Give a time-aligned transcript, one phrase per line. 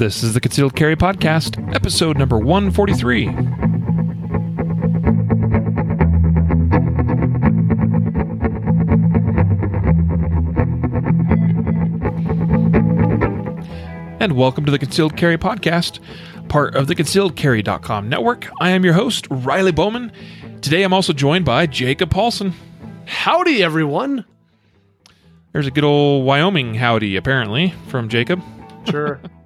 [0.00, 3.26] This is the Concealed Carry Podcast, episode number 143.
[14.20, 15.98] And welcome to the Concealed Carry Podcast,
[16.48, 18.48] part of the concealedcarry.com network.
[18.58, 20.12] I am your host, Riley Bowman.
[20.62, 22.54] Today I'm also joined by Jacob Paulson.
[23.04, 24.24] Howdy, everyone.
[25.52, 28.42] There's a good old Wyoming howdy, apparently, from Jacob.
[28.88, 29.20] Sure.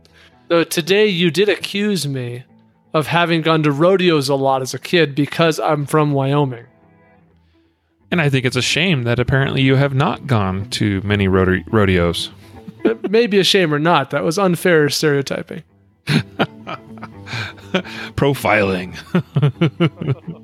[0.48, 2.44] Though today you did accuse me
[2.93, 6.66] of having gone to rodeos a lot as a kid because I'm from Wyoming.
[8.11, 11.64] And I think it's a shame that apparently you have not gone to many rode-
[11.66, 12.30] rodeos.
[13.08, 14.11] Maybe a shame or not.
[14.11, 15.62] That was unfair stereotyping.
[18.14, 18.94] Profiling.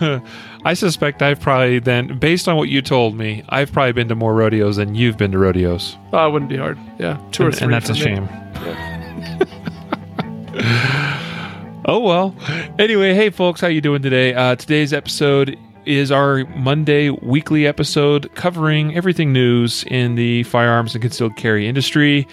[0.64, 4.14] I suspect I've probably then, based on what you told me, I've probably been to
[4.14, 5.96] more rodeos than you've been to rodeos.
[6.12, 6.78] Oh, it wouldn't be hard.
[6.98, 7.64] Yeah, two or and, three.
[7.64, 8.00] and that's a me.
[8.00, 8.28] shame.
[11.86, 12.34] oh well.
[12.78, 14.34] Anyway, hey folks, how you doing today?
[14.34, 21.02] Uh, today's episode is our Monday weekly episode covering everything news in the firearms and
[21.02, 22.28] concealed carry industry.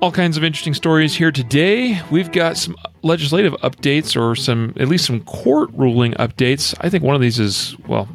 [0.00, 2.00] All kinds of interesting stories here today.
[2.10, 6.74] We've got some legislative updates or some, at least some court ruling updates.
[6.80, 8.08] I think one of these is, well,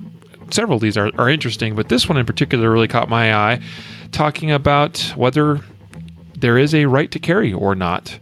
[0.50, 3.62] several of these are, are interesting, but this one in particular really caught my eye,
[4.12, 5.60] talking about whether
[6.36, 8.18] there is a right to carry or not.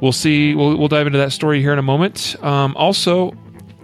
[0.00, 0.54] We'll see.
[0.54, 2.36] We'll, we'll dive into that story here in a moment.
[2.44, 3.36] Um, also,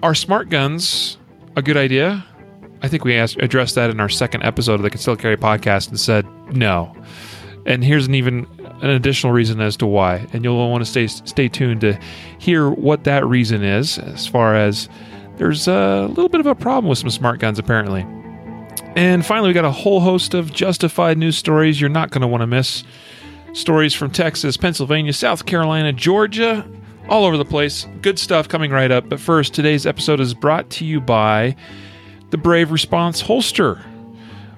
[0.04, 1.18] are smart guns
[1.56, 2.24] a good idea?
[2.80, 5.88] I think we asked, addressed that in our second episode of the Concealed Carry podcast
[5.88, 6.24] and said
[6.54, 6.94] no.
[7.66, 8.46] And here's an even
[8.80, 10.26] an additional reason as to why.
[10.32, 11.98] And you'll want to stay stay tuned to
[12.38, 13.98] hear what that reason is.
[13.98, 14.88] As far as
[15.36, 18.06] there's a little bit of a problem with some smart guns apparently.
[18.94, 22.26] And finally, we got a whole host of justified news stories you're not going to
[22.26, 22.82] want to miss.
[23.52, 26.66] Stories from Texas, Pennsylvania, South Carolina, Georgia,
[27.08, 27.86] all over the place.
[28.00, 29.08] Good stuff coming right up.
[29.08, 31.56] But first, today's episode is brought to you by
[32.30, 33.84] the Brave Response Holster.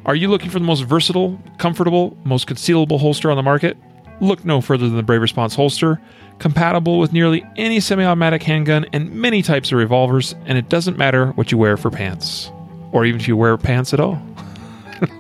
[0.09, 3.77] Are you looking for the most versatile, comfortable, most concealable holster on the market?
[4.23, 6.01] Look no further than the Brave Response Holster,
[6.39, 10.97] compatible with nearly any semi automatic handgun and many types of revolvers, and it doesn't
[10.97, 12.51] matter what you wear for pants,
[12.91, 14.19] or even if you wear pants at all.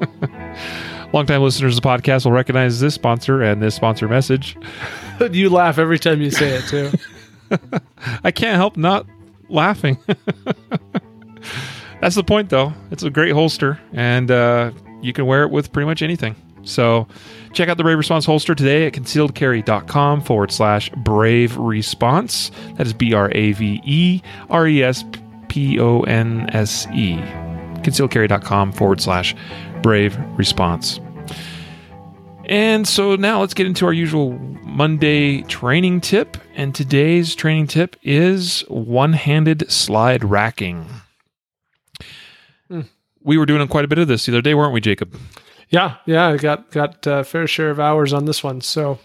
[1.12, 4.56] Longtime listeners of the podcast will recognize this sponsor and this sponsor message.
[5.32, 6.93] You laugh every time you say it, too.
[8.22, 9.05] I can't help not
[9.49, 9.99] laughing.
[12.01, 12.73] That's the point, though.
[12.91, 14.73] It's a great holster, and uh,
[15.03, 16.37] you can wear it with pretty much anything.
[16.63, 17.09] So
[17.53, 22.51] check out the Brave Response holster today at concealedcarry.com forward slash brave response.
[22.77, 25.05] That is B R A V E R E S
[25.49, 27.17] P O N S E.
[27.83, 29.35] Concealedcarry.com forward slash
[29.83, 31.01] brave response.
[32.47, 36.37] And so now let's get into our usual Monday training tip.
[36.55, 40.87] And today's training tip is one handed slide racking.
[43.28, 45.15] We were doing quite a bit of this the other day, weren't we, Jacob?
[45.69, 48.62] Yeah, yeah, I got got a fair share of hours on this one.
[48.62, 48.99] So,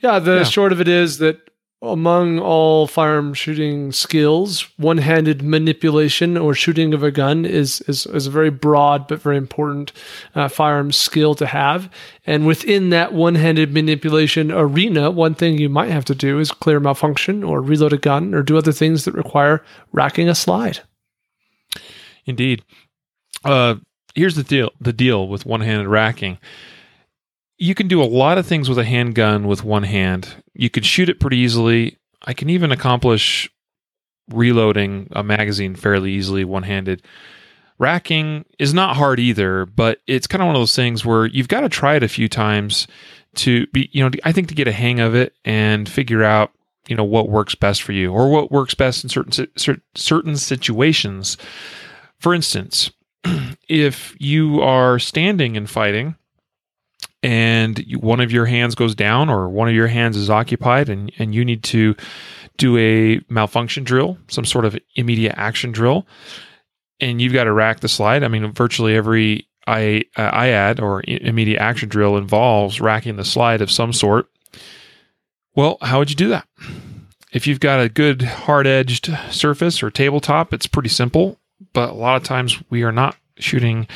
[0.00, 0.42] yeah, the Yeah.
[0.44, 1.38] short of it is that
[1.80, 8.26] among all firearm shooting skills, one-handed manipulation or shooting of a gun is is, is
[8.26, 9.92] a very broad but very important
[10.34, 11.88] uh, firearm skill to have.
[12.26, 16.80] And within that one-handed manipulation arena, one thing you might have to do is clear
[16.80, 20.80] malfunction or reload a gun or do other things that require racking a slide.
[22.26, 22.62] Indeed.
[23.44, 23.76] Uh,
[24.14, 26.38] here's the deal: the deal with one-handed racking.
[27.58, 30.42] You can do a lot of things with a handgun with one hand.
[30.54, 31.98] You can shoot it pretty easily.
[32.26, 33.48] I can even accomplish
[34.30, 37.02] reloading a magazine fairly easily one-handed.
[37.78, 41.48] Racking is not hard either, but it's kind of one of those things where you've
[41.48, 42.86] got to try it a few times
[43.34, 46.52] to be, you know, I think to get a hang of it and figure out,
[46.88, 49.48] you know, what works best for you or what works best in certain
[49.96, 51.36] certain situations.
[52.20, 52.92] For instance,
[53.68, 56.16] if you are standing and fighting
[57.22, 61.10] and one of your hands goes down or one of your hands is occupied and,
[61.18, 61.96] and you need to
[62.56, 66.06] do a malfunction drill, some sort of immediate action drill,
[67.00, 68.22] and you've got to rack the slide.
[68.22, 73.62] I mean, virtually every I, uh, IAD or immediate action drill involves racking the slide
[73.62, 74.28] of some sort.
[75.54, 76.46] Well, how would you do that?
[77.32, 81.40] If you've got a good hard edged surface or tabletop, it's pretty simple.
[81.72, 83.86] But a lot of times we are not shooting,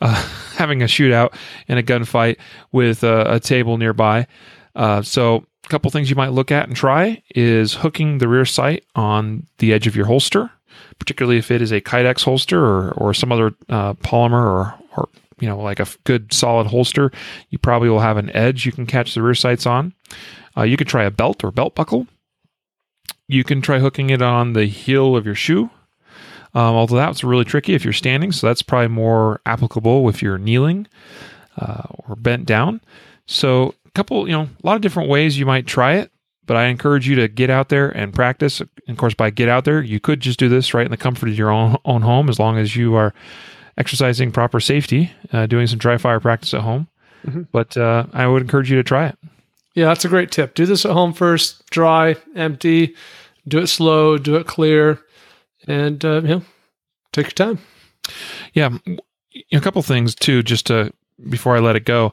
[0.00, 0.14] uh,
[0.56, 1.34] having a shootout
[1.66, 2.38] in a gunfight
[2.72, 4.26] with a, a table nearby.
[4.74, 8.46] Uh, so, a couple things you might look at and try is hooking the rear
[8.46, 10.50] sight on the edge of your holster,
[10.98, 15.08] particularly if it is a Kydex holster or, or some other uh, polymer or, or
[15.40, 17.10] you know, like a good solid holster,
[17.50, 19.92] you probably will have an edge you can catch the rear sights on.
[20.56, 22.06] Uh, you could try a belt or belt buckle.
[23.26, 25.70] You can try hooking it on the heel of your shoe.
[26.54, 30.38] Um, although that's really tricky if you're standing, so that's probably more applicable if you're
[30.38, 30.86] kneeling
[31.58, 32.80] uh, or bent down.
[33.26, 36.10] So, a couple, you know, a lot of different ways you might try it,
[36.46, 38.60] but I encourage you to get out there and practice.
[38.60, 40.96] And of course, by get out there, you could just do this right in the
[40.96, 43.12] comfort of your own own home, as long as you are
[43.76, 46.88] exercising proper safety, uh, doing some dry fire practice at home.
[47.26, 47.46] Mhm.
[47.52, 49.18] But uh, I would encourage you to try it.
[49.74, 50.54] Yeah, that's a great tip.
[50.54, 52.94] Do this at home first, dry, empty,
[53.46, 54.98] do it slow, do it clear,
[55.68, 56.42] and uh, you know,
[57.12, 57.58] take your time.
[58.54, 58.70] Yeah,
[59.52, 60.92] a couple things too, just to
[61.28, 62.12] before I let it go.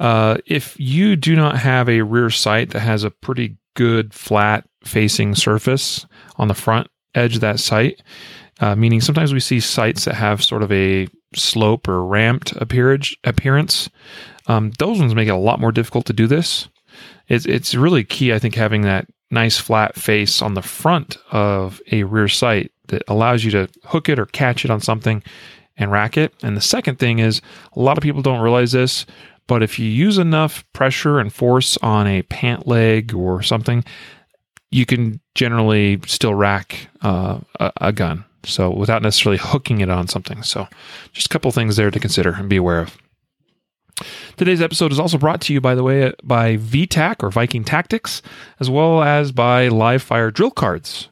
[0.00, 4.66] Uh, if you do not have a rear sight that has a pretty good flat
[4.84, 6.06] facing surface
[6.36, 8.02] on the front edge of that sight,
[8.60, 13.14] uh, meaning sometimes we see sights that have sort of a slope or ramped appearance.
[13.24, 13.90] Appearance,
[14.46, 16.68] um, those ones make it a lot more difficult to do this.
[17.28, 21.80] It's it's really key, I think, having that nice flat face on the front of
[21.90, 25.22] a rear sight that allows you to hook it or catch it on something
[25.76, 26.34] and rack it.
[26.42, 27.40] And the second thing is
[27.74, 29.06] a lot of people don't realize this,
[29.46, 33.84] but if you use enough pressure and force on a pant leg or something,
[34.70, 38.24] you can generally still rack uh, a, a gun.
[38.44, 40.42] So without necessarily hooking it on something.
[40.42, 40.68] So
[41.12, 42.96] just a couple things there to consider and be aware of.
[44.36, 48.20] Today's episode is also brought to you, by the way, by VTAC or Viking Tactics,
[48.60, 51.08] as well as by Live Fire Drill Cards.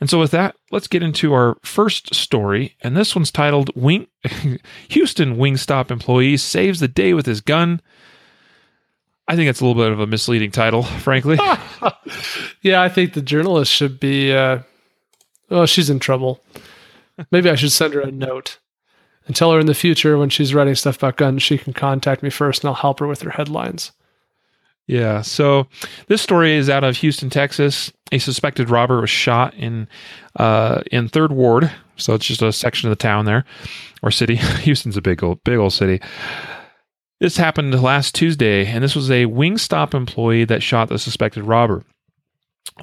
[0.00, 2.76] And so, with that, let's get into our first story.
[2.82, 4.08] And this one's titled Wing
[4.88, 7.80] Houston Wingstop Employee Saves the Day with His Gun.
[9.28, 11.38] I think it's a little bit of a misleading title, frankly.
[12.62, 14.32] yeah, I think the journalist should be.
[14.32, 14.60] Uh,
[15.50, 16.40] oh, she's in trouble.
[17.32, 18.58] Maybe I should send her a note
[19.26, 22.22] and tell her in the future when she's writing stuff about guns, she can contact
[22.22, 23.92] me first, and I'll help her with her headlines.
[24.86, 25.22] Yeah.
[25.22, 25.66] So
[26.06, 27.92] this story is out of Houston, Texas.
[28.12, 29.88] A suspected robber was shot in
[30.36, 31.72] uh, in Third Ward.
[31.96, 33.44] So it's just a section of the town there,
[34.02, 34.36] or city.
[34.60, 36.00] Houston's a big old big old city.
[37.18, 41.82] This happened last Tuesday, and this was a Wingstop employee that shot the suspected robber.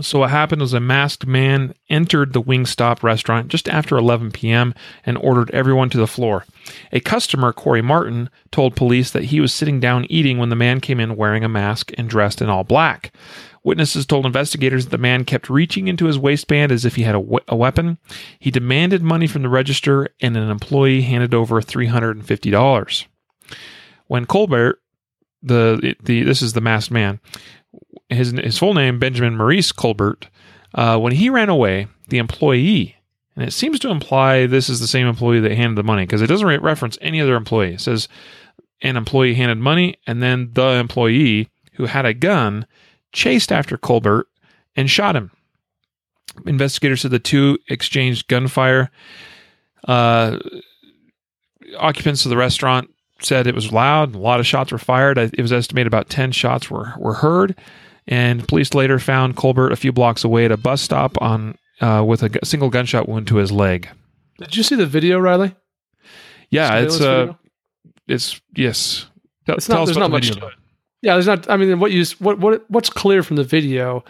[0.01, 4.74] So what happened was a masked man entered the Wingstop restaurant just after 11 p.m.
[5.06, 6.45] and ordered everyone to the floor.
[6.92, 10.80] A customer, Corey Martin, told police that he was sitting down eating when the man
[10.80, 13.13] came in wearing a mask and dressed in all black.
[13.63, 17.16] Witnesses told investigators that the man kept reaching into his waistband as if he had
[17.16, 18.00] a, we- a weapon.
[18.40, 23.06] He demanded money from the register, and an employee handed over $350.
[24.07, 24.81] When Colbert,
[25.42, 27.19] the, the this is the masked man,
[28.10, 30.30] his his full name Benjamin Maurice Colbert.
[30.74, 32.96] Uh, when he ran away, the employee,
[33.36, 36.22] and it seems to imply this is the same employee that handed the money because
[36.22, 37.76] it doesn't re- reference any other employee.
[37.76, 38.08] It says
[38.82, 42.66] an employee handed money, and then the employee who had a gun
[43.12, 44.28] chased after Colbert
[44.76, 45.32] and shot him.
[46.46, 48.90] Investigators said the two exchanged gunfire.
[49.88, 50.40] Uh,
[51.78, 52.90] occupants of the restaurant
[53.22, 54.16] said it was loud.
[54.16, 55.18] A lot of shots were fired.
[55.18, 57.56] It was estimated about 10 shots were, were heard.
[58.08, 62.04] And police later found Colbert a few blocks away at a bus stop on uh,
[62.06, 63.90] with a single gunshot wound to his leg.
[64.40, 65.56] Did you see the video, Riley?
[66.50, 67.34] Yeah, it's uh,
[68.08, 69.06] it's yes.
[69.46, 69.82] Tell, It's not.
[69.82, 70.42] us There's not the much video.
[70.42, 70.54] to it.
[71.02, 71.50] Yeah, there's not.
[71.50, 74.04] I mean, what you what what what's clear from the video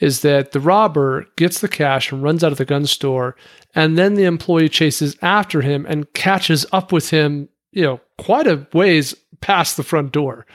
[0.00, 3.36] is that the robber gets the cash and runs out of the gun store,
[3.74, 7.48] and then the employee chases after him and catches up with him.
[7.72, 10.46] You know, quite a ways past the front door.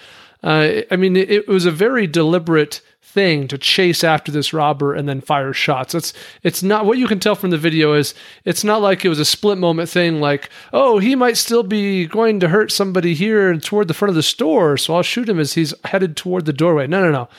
[0.46, 4.94] Uh, I mean, it, it was a very deliberate thing to chase after this robber
[4.94, 5.96] and then fire shots.
[5.96, 9.10] It's it's not what you can tell from the video is it's not like it
[9.10, 13.16] was a split moment thing like, oh, he might still be going to hurt somebody
[13.16, 16.16] here and toward the front of the store, so I'll shoot him as he's headed
[16.16, 16.86] toward the doorway.
[16.88, 17.30] No, no, no.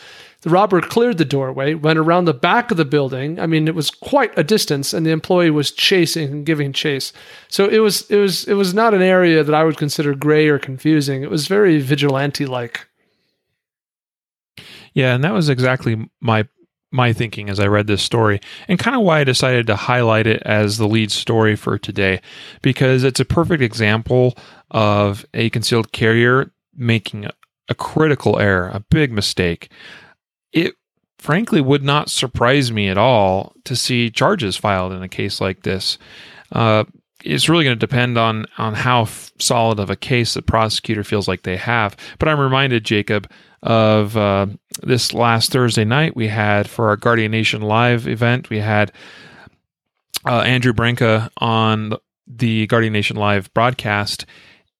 [0.40, 3.38] The robber cleared the doorway, went around the back of the building.
[3.38, 7.12] I mean, it was quite a distance, and the employee was chasing and giving chase.
[7.48, 10.48] So it was it was it was not an area that I would consider gray
[10.48, 11.22] or confusing.
[11.22, 12.86] It was very vigilante like.
[14.96, 16.48] Yeah, and that was exactly my
[16.90, 20.26] my thinking as I read this story, and kind of why I decided to highlight
[20.26, 22.22] it as the lead story for today,
[22.62, 24.38] because it's a perfect example
[24.70, 27.26] of a concealed carrier making
[27.68, 29.70] a, critical error, a big mistake.
[30.52, 30.74] It
[31.18, 35.62] frankly would not surprise me at all to see charges filed in a case like
[35.62, 35.98] this.
[36.52, 36.84] Uh,
[37.22, 41.04] it's really going to depend on on how f- solid of a case the prosecutor
[41.04, 41.96] feels like they have.
[42.18, 43.28] But I'm reminded, Jacob,
[43.62, 44.46] of uh,
[44.82, 48.50] this last Thursday night we had for our Guardian Nation live event.
[48.50, 48.92] We had
[50.26, 51.94] uh, Andrew Branca on
[52.26, 54.26] the Guardian Nation live broadcast,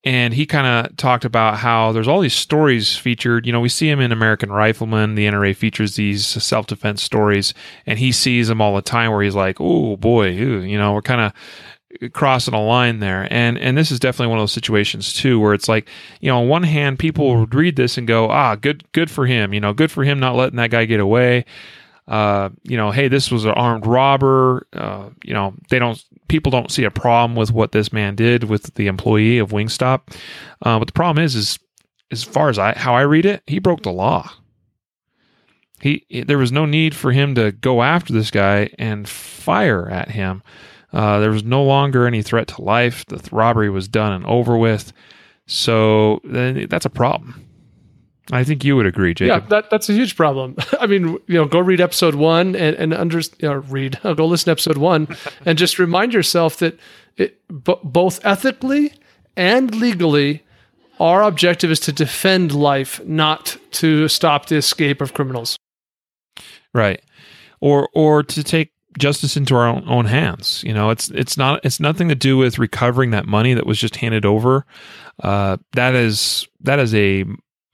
[0.05, 3.47] and he kind of talked about how there's all these stories featured.
[3.47, 5.15] You know, we see him in American Rifleman.
[5.15, 7.55] The NRA features these self defense stories,
[7.87, 9.11] and he sees them all the time.
[9.11, 11.33] Where he's like, "Oh boy, ew, you know, we're kind of
[12.13, 15.55] crossing a line there." And and this is definitely one of those situations too, where
[15.55, 15.89] it's like,
[16.21, 19.27] you know, on one hand, people would read this and go, "Ah, good, good for
[19.27, 19.53] him.
[19.55, 21.45] You know, good for him not letting that guy get away."
[22.09, 24.67] Uh, you know, hey, this was an armed robber.
[24.73, 28.45] Uh, you know, they don't people don't see a problem with what this man did
[28.45, 30.17] with the employee of Wingstop.
[30.63, 31.59] Uh, but the problem is, is
[32.11, 34.31] as far as I how I read it, he broke the law.
[35.81, 40.11] He there was no need for him to go after this guy and fire at
[40.11, 40.43] him.
[40.97, 43.05] Uh, there was no longer any threat to life.
[43.05, 44.95] The robbery was done and over with.
[45.47, 47.47] So then that's a problem.
[48.33, 49.43] I think you would agree, Jacob.
[49.43, 50.57] Yeah, that, that's a huge problem.
[50.81, 54.25] I mean, you know, go read episode one and, and under, you know, read, go
[54.25, 55.07] listen to episode one
[55.45, 56.79] and just remind yourself that
[57.19, 58.95] it, b- both ethically
[59.37, 60.45] and legally,
[60.99, 65.59] our objective is to defend life, not to stop the escape of criminals.
[66.73, 67.03] Right.
[67.61, 70.63] Or, or to take justice into our own, own hands.
[70.65, 73.79] You know, it's, it's not, it's nothing to do with recovering that money that was
[73.79, 74.65] just handed over.
[75.23, 77.25] Uh, that is, that is a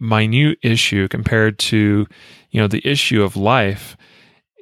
[0.03, 2.07] minute issue compared to
[2.51, 3.97] you know the issue of life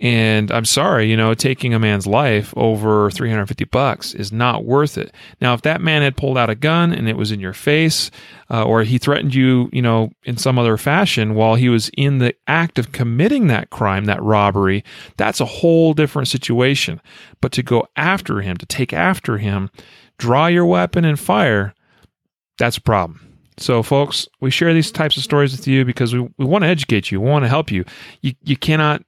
[0.01, 4.97] and i'm sorry you know taking a man's life over 350 bucks is not worth
[4.97, 5.15] it.
[5.41, 8.11] Now if that man had pulled out a gun and it was in your face
[8.51, 12.19] uh, or he threatened you you know in some other fashion while he was in
[12.19, 14.85] the act of committing that crime that robbery
[15.17, 17.01] that's a whole different situation.
[17.41, 19.71] But to go after him to take after him
[20.19, 21.75] draw your weapon and fire
[22.59, 23.27] that's a problem.
[23.57, 26.69] So, folks, we share these types of stories with you because we, we want to
[26.69, 27.85] educate you, we want to help you.
[28.23, 29.03] You you cannot,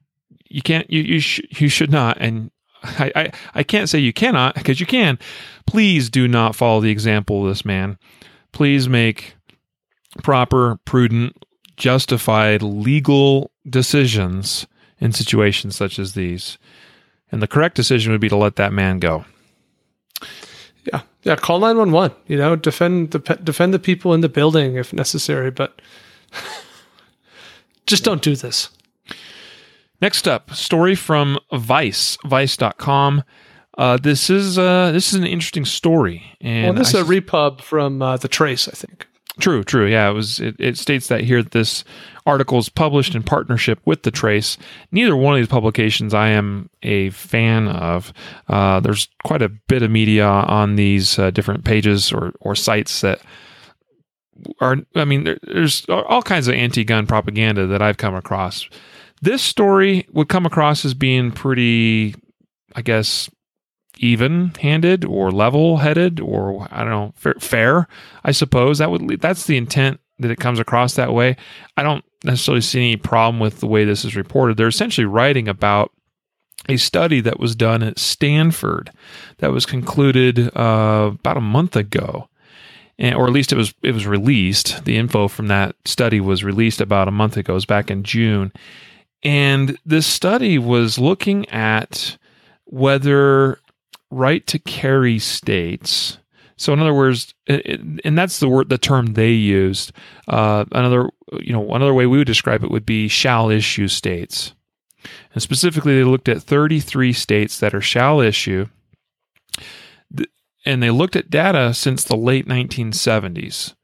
[0.55, 2.51] you can't, you you, sh- you should not, and
[2.83, 5.19] I, I I can't say you cannot because you can.
[5.67, 7.99] Please do not follow the example of this man.
[8.53, 9.35] Please make
[10.23, 11.37] proper, prudent,
[11.77, 14.67] justified, legal decisions
[15.01, 16.59] in situations such as these.
[17.31, 19.25] And the correct decision would be to let that man go.
[20.85, 21.37] Yeah, yeah.
[21.37, 22.13] Call nine one one.
[22.27, 25.81] You know, defend the defend the people in the building if necessary, but
[27.87, 28.69] just don't do this.
[30.03, 33.23] Next up, story from Vice, Vice.com.
[33.79, 37.61] Uh, this is uh, this is an interesting story, and well, this is a repub
[37.61, 39.07] from uh, the Trace, I think.
[39.39, 39.87] True, true.
[39.87, 40.41] Yeah, it was.
[40.41, 41.85] It, it, states that here that this
[42.27, 44.59] article is published in partnership with the Trace.
[44.91, 48.13] Neither one of these publications I am a fan of.
[48.49, 53.03] Uh, there's quite a bit of media on these uh, different pages or or sites
[53.03, 53.21] that
[54.61, 54.79] are.
[54.97, 58.69] I mean, there, there's all kinds of anti-gun propaganda that I've come across.
[59.23, 62.15] This story would come across as being pretty,
[62.75, 63.31] I guess,
[63.99, 67.89] even handed or level headed or I don't know fair, fair,
[68.25, 71.37] I suppose that would that's the intent that it comes across that way.
[71.77, 74.57] I don't necessarily see any problem with the way this is reported.
[74.57, 75.93] They're essentially writing about
[76.69, 78.91] a study that was done at Stanford
[79.39, 82.29] that was concluded uh, about a month ago.
[82.99, 84.85] And, or at least it was it was released.
[84.85, 87.53] The info from that study was released about a month ago.
[87.53, 88.53] It was back in June,
[89.23, 92.17] and this study was looking at
[92.65, 93.61] whether
[94.11, 96.19] right to carry states.
[96.57, 99.93] So, in other words, and that's the word, the term they used.
[100.29, 101.09] Uh, another,
[101.41, 104.55] you know, another way we would describe it would be shall issue states.
[105.35, 108.67] And specifically, they looked at 33 states that are shall issue,
[110.65, 113.75] and they looked at data since the late 1970s.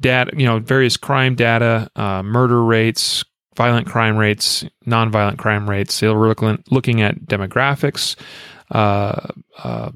[0.00, 3.24] Data, you know, various crime data, uh, murder rates,
[3.56, 6.00] violent crime rates, nonviolent crime rates.
[6.00, 6.28] They were
[6.70, 8.16] looking, at demographics,
[8.70, 9.28] uh,
[9.62, 9.90] uh,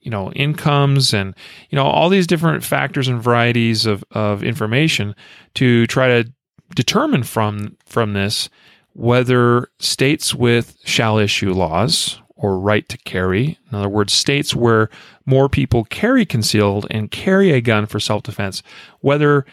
[0.00, 1.34] you know incomes and
[1.68, 5.14] you know all these different factors and varieties of, of information
[5.54, 6.32] to try to
[6.74, 8.48] determine from from this
[8.94, 14.88] whether states with shall issue laws or right to carry in other words states where
[15.26, 18.62] more people carry concealed and carry a gun for self-defense
[19.00, 19.44] whether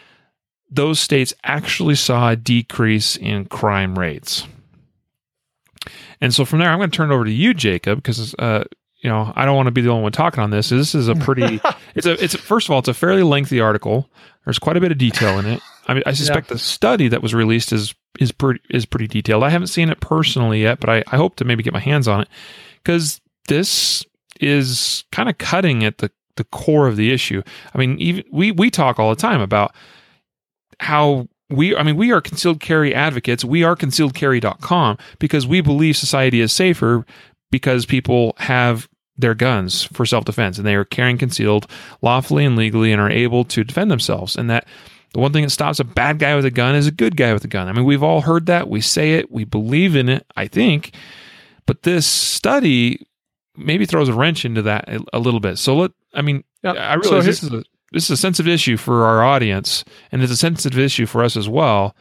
[0.70, 4.48] those states actually saw a decrease in crime rates
[6.22, 8.64] and so from there, I'm going to turn it over to you, Jacob, because uh,
[8.98, 10.70] you know I don't want to be the only one talking on this.
[10.70, 11.60] This is a pretty.
[11.96, 12.24] it's a.
[12.24, 14.10] It's a, first of all, it's a fairly lengthy article.
[14.46, 15.62] There's quite a bit of detail in it.
[15.88, 16.56] I mean, I suspect yeah.
[16.56, 19.44] the study that was released is is pretty is pretty detailed.
[19.44, 22.08] I haven't seen it personally yet, but I, I hope to maybe get my hands
[22.08, 22.30] on it
[22.84, 24.06] because this
[24.40, 27.42] is kind of cutting at the the core of the issue.
[27.74, 29.76] I mean, even we we talk all the time about
[30.80, 35.96] how we i mean we are concealed carry advocates we are concealedcarry.com because we believe
[35.96, 37.06] society is safer
[37.52, 41.68] because people have their guns for self defense and they are carrying concealed
[42.02, 44.36] lawfully and legally and are able to defend themselves.
[44.36, 44.68] And that
[45.14, 47.34] the one thing that stops a bad guy with a gun is a good guy
[47.34, 47.68] with a gun.
[47.68, 48.68] I mean, we've all heard that.
[48.68, 49.32] We say it.
[49.32, 50.94] We believe in it, I think.
[51.66, 53.08] But this study
[53.56, 55.58] maybe throws a wrench into that a, a little bit.
[55.58, 56.44] So let, I mean.
[56.64, 57.64] I realize so this is a
[57.96, 61.38] this is a sensitive issue for our audience, and it's a sensitive issue for us
[61.38, 61.96] as well.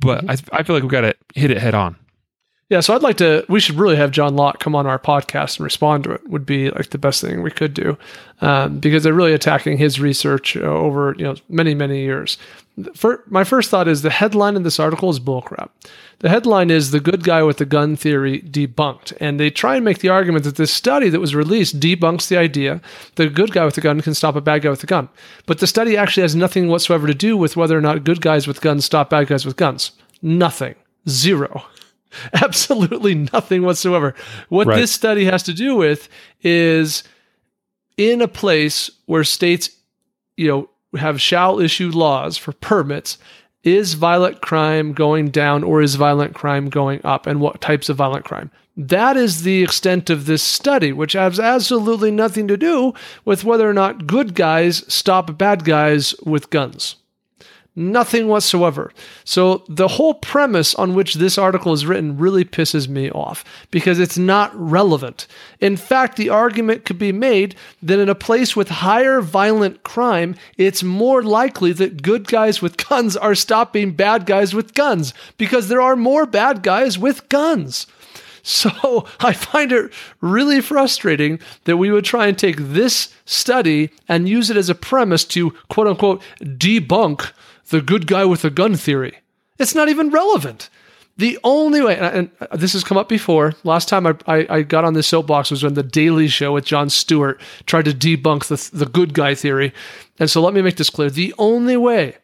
[0.00, 0.54] But mm-hmm.
[0.54, 1.96] I, I feel like we've got to hit it head on.
[2.68, 3.44] Yeah, so I'd like to.
[3.48, 6.28] We should really have John Lott come on our podcast and respond to it.
[6.28, 7.96] Would be like the best thing we could do,
[8.40, 12.38] um, because they're really attacking his research uh, over you know many many years.
[12.94, 15.70] For, my first thought is the headline in this article is bullcrap.
[16.18, 19.84] The headline is "The Good Guy with the Gun Theory Debunked," and they try and
[19.84, 22.80] make the argument that this study that was released debunks the idea
[23.14, 25.08] that a good guy with a gun can stop a bad guy with a gun.
[25.46, 28.48] But the study actually has nothing whatsoever to do with whether or not good guys
[28.48, 29.92] with guns stop bad guys with guns.
[30.20, 30.74] Nothing.
[31.08, 31.64] Zero.
[32.34, 34.14] Absolutely nothing whatsoever.
[34.48, 34.76] What right.
[34.76, 36.08] this study has to do with
[36.42, 37.04] is
[37.96, 39.70] in a place where states,
[40.36, 43.18] you know, have shall issue laws for permits,
[43.62, 47.96] is violent crime going down or is violent crime going up and what types of
[47.96, 48.50] violent crime?
[48.76, 52.92] That is the extent of this study, which has absolutely nothing to do
[53.24, 56.96] with whether or not good guys stop bad guys with guns.
[57.78, 58.90] Nothing whatsoever.
[59.22, 63.98] So, the whole premise on which this article is written really pisses me off because
[63.98, 65.26] it's not relevant.
[65.60, 70.36] In fact, the argument could be made that in a place with higher violent crime,
[70.56, 75.68] it's more likely that good guys with guns are stopping bad guys with guns because
[75.68, 77.86] there are more bad guys with guns.
[78.46, 79.92] So I find it
[80.22, 84.74] really frustrating that we would try and take this study and use it as a
[84.74, 87.32] premise to quote unquote debunk
[87.70, 89.18] the good guy with a gun theory.
[89.58, 90.68] It's not even relevant.
[91.18, 93.54] The only way, and, uh, this has come up before.
[93.64, 96.66] Last time I, I, I, got on this soapbox was when the Daily Show with
[96.66, 99.72] Jon Stewart tried to debunk the, the good guy theory.
[100.18, 101.08] And so let me make this clear.
[101.08, 102.16] The only way and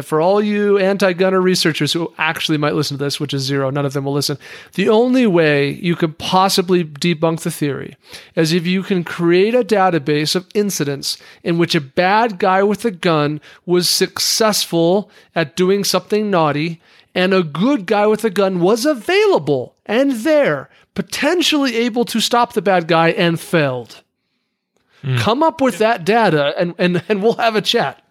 [0.00, 3.68] for all you anti gunner researchers who actually might listen to this, which is zero,
[3.68, 4.38] none of them will listen,
[4.72, 7.96] the only way you could possibly debunk the theory
[8.34, 12.86] is if you can create a database of incidents in which a bad guy with
[12.86, 16.80] a gun was successful at doing something naughty
[17.14, 22.54] and a good guy with a gun was available and there, potentially able to stop
[22.54, 24.02] the bad guy and failed.
[25.02, 25.18] Mm.
[25.18, 28.02] Come up with that data and, and, and we'll have a chat.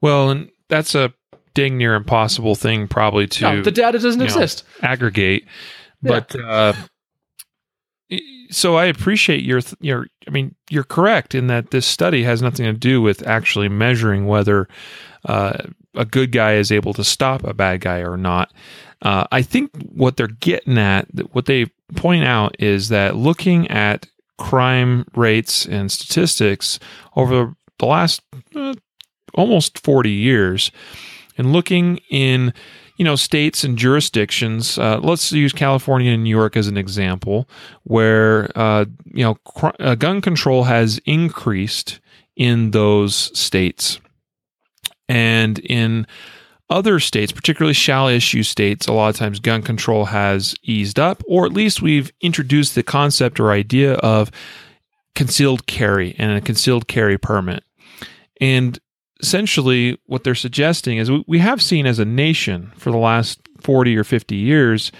[0.00, 1.12] Well, and that's a
[1.54, 5.44] dang near impossible thing probably to no, the data doesn't exist know, aggregate.
[6.02, 6.20] Yeah.
[6.20, 6.72] but uh,
[8.50, 12.66] so i appreciate your your i mean you're correct in that this study has nothing
[12.66, 14.68] to do with actually measuring whether
[15.24, 15.58] uh,
[15.94, 18.52] a good guy is able to stop a bad guy or not.
[19.02, 24.06] Uh, i think what they're getting at what they point out is that looking at
[24.38, 26.78] crime rates and statistics
[27.16, 28.22] over the last
[28.54, 28.74] uh,
[29.34, 30.70] almost 40 years
[31.36, 32.52] and looking in
[32.96, 37.48] you know states and jurisdictions uh, let's use california and new york as an example
[37.84, 42.00] where uh, you know cr- uh, gun control has increased
[42.38, 44.00] in those states.
[45.08, 46.06] And in
[46.70, 51.22] other states particularly shall issue states a lot of times gun control has eased up
[51.26, 54.30] or at least we've introduced the concept or idea of
[55.14, 57.64] concealed carry and a concealed carry permit.
[58.40, 58.78] And
[59.20, 63.96] essentially what they're suggesting is we have seen as a nation for the last 40
[63.96, 64.92] or 50 years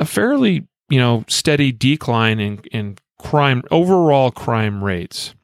[0.00, 5.34] a fairly you know steady decline in, in crime overall crime rates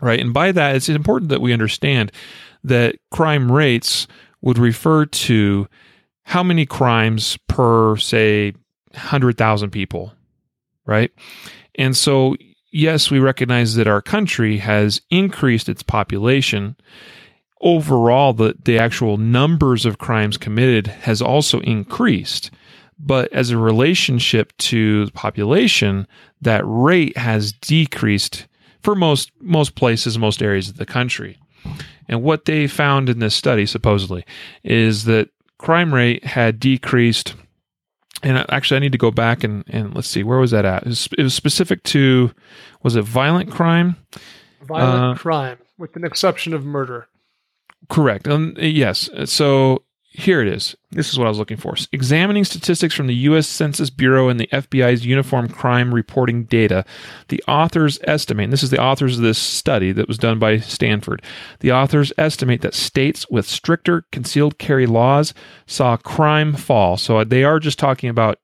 [0.00, 0.20] right?
[0.20, 2.12] And by that it's important that we understand
[2.64, 4.06] that crime rates
[4.40, 5.68] would refer to
[6.24, 8.52] how many crimes per say
[8.92, 10.12] 100,000 people
[10.86, 11.12] right?
[11.76, 12.36] And so
[12.70, 16.76] yes, we recognize that our country has increased its population.
[17.60, 22.50] Overall, the, the actual numbers of crimes committed has also increased.
[22.98, 26.06] But as a relationship to the population,
[26.42, 28.46] that rate has decreased
[28.82, 31.38] for most most places, most areas of the country.
[32.08, 34.24] And what they found in this study, supposedly,
[34.64, 35.28] is that
[35.58, 37.34] crime rate had decreased
[38.22, 40.82] and actually I need to go back and, and let's see where was that at.
[40.82, 42.32] It was, it was specific to
[42.82, 43.96] was it violent crime?
[44.62, 47.08] Violent uh, crime, with an exception of murder.
[47.88, 48.28] Correct.
[48.28, 49.08] Um, yes.
[49.24, 50.76] So here it is.
[50.90, 51.76] This is what I was looking for.
[51.92, 53.46] Examining statistics from the U.S.
[53.46, 56.84] Census Bureau and the FBI's Uniform Crime Reporting data,
[57.28, 61.22] the authors estimate, this is the authors of this study that was done by Stanford,
[61.60, 65.32] the authors estimate that states with stricter concealed carry laws
[65.66, 66.96] saw crime fall.
[66.96, 68.40] So they are just talking about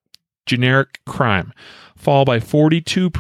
[0.47, 1.53] generic crime
[1.97, 3.11] fall by 42%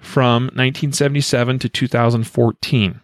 [0.00, 3.00] from 1977 to 2014.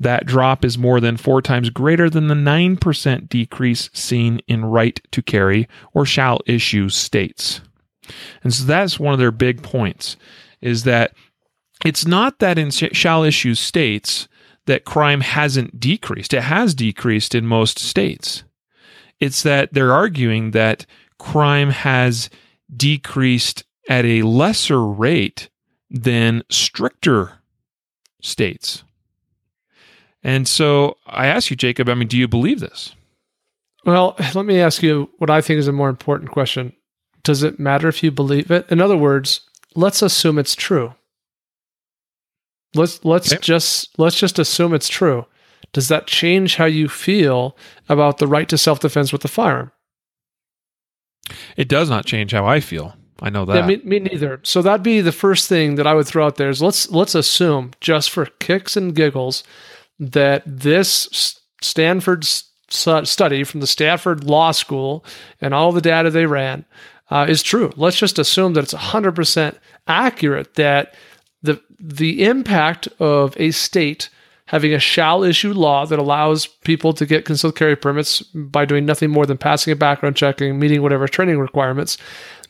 [0.00, 5.00] That drop is more than four times greater than the 9% decrease seen in right
[5.10, 7.60] to carry or shall issue states.
[8.42, 10.16] And so that's one of their big points
[10.60, 11.12] is that
[11.84, 14.28] it's not that in shall issue states
[14.66, 16.34] that crime hasn't decreased.
[16.34, 18.44] It has decreased in most states.
[19.20, 20.86] It's that they're arguing that
[21.18, 22.30] crime has
[22.74, 25.48] decreased at a lesser rate
[25.90, 27.38] than stricter
[28.20, 28.84] states.
[30.28, 32.94] And so I ask you, Jacob, I mean, do you believe this?
[33.86, 36.74] Well, let me ask you what I think is a more important question.
[37.22, 38.70] Does it matter if you believe it?
[38.70, 39.40] In other words,
[39.74, 40.94] let's assume it's true.
[42.74, 43.40] Let's let's okay.
[43.40, 45.24] just let's just assume it's true.
[45.72, 47.56] Does that change how you feel
[47.88, 49.72] about the right to self-defense with the firearm?
[51.56, 52.94] It does not change how I feel.
[53.22, 53.56] I know that.
[53.56, 54.40] Yeah, me, me, neither.
[54.42, 57.14] So that'd be the first thing that I would throw out there is let's let's
[57.14, 59.42] assume just for kicks and giggles
[59.98, 62.24] that this Stanford
[62.70, 65.04] study from the Stanford Law School
[65.40, 66.64] and all the data they ran
[67.10, 67.72] uh, is true.
[67.76, 69.56] Let's just assume that it's 100%
[69.86, 70.94] accurate that
[71.42, 74.10] the the impact of a state
[74.46, 78.86] having a shall issue law that allows people to get concealed carry permits by doing
[78.86, 81.98] nothing more than passing a background check and meeting whatever training requirements,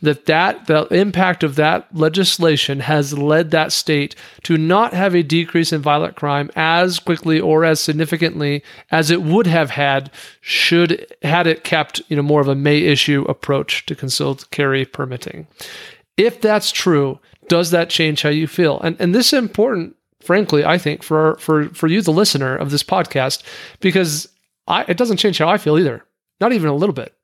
[0.02, 5.22] that that the impact of that legislation has led that state to not have a
[5.22, 11.06] decrease in violent crime as quickly or as significantly as it would have had should
[11.22, 15.46] had it kept you know more of a may issue approach to concealed carry permitting.
[16.16, 18.80] If that's true does that change how you feel?
[18.80, 22.70] And and this is important frankly, I think for for for you, the listener of
[22.70, 23.42] this podcast,
[23.80, 24.28] because
[24.66, 26.04] I, it doesn't change how I feel either,
[26.40, 27.14] not even a little bit.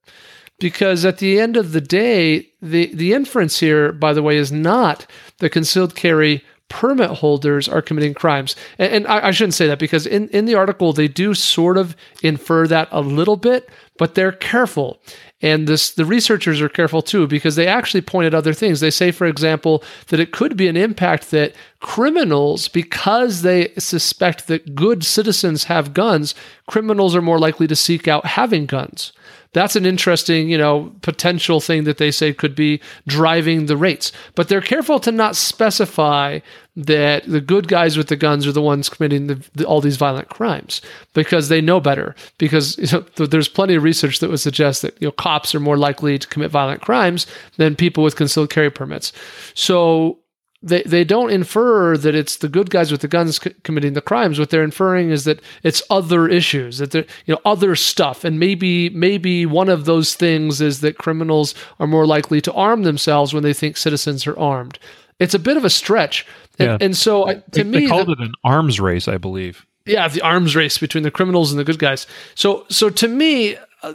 [0.64, 4.50] Because at the end of the day, the the inference here, by the way, is
[4.50, 5.06] not
[5.40, 8.56] the concealed carry permit holders are committing crimes.
[8.78, 11.76] And, and I, I, shouldn't say that because in, in the article, they do sort
[11.76, 15.02] of infer that a little bit, but they're careful.
[15.42, 18.80] And this, the researchers are careful too because they actually point at other things.
[18.80, 24.46] They say, for example, that it could be an impact that criminals, because they suspect
[24.46, 26.34] that good citizens have guns,
[26.66, 29.12] criminals are more likely to seek out having guns
[29.54, 34.12] that's an interesting, you know, potential thing that they say could be driving the rates.
[34.34, 36.40] But they're careful to not specify
[36.76, 39.96] that the good guys with the guns are the ones committing the, the, all these
[39.96, 42.16] violent crimes because they know better.
[42.36, 45.60] Because you know, there's plenty of research that would suggest that you know cops are
[45.60, 49.12] more likely to commit violent crimes than people with concealed carry permits.
[49.54, 50.18] So
[50.64, 54.00] they they don't infer that it's the good guys with the guns c- committing the
[54.00, 54.38] crimes.
[54.38, 58.40] What they're inferring is that it's other issues, that they're, you know other stuff, and
[58.40, 63.34] maybe maybe one of those things is that criminals are more likely to arm themselves
[63.34, 64.78] when they think citizens are armed.
[65.20, 66.26] It's a bit of a stretch,
[66.58, 66.78] and, yeah.
[66.80, 69.66] and so I, to they, me, they called the, it an arms race, I believe.
[69.84, 72.06] Yeah, the arms race between the criminals and the good guys.
[72.34, 73.94] So so to me, uh,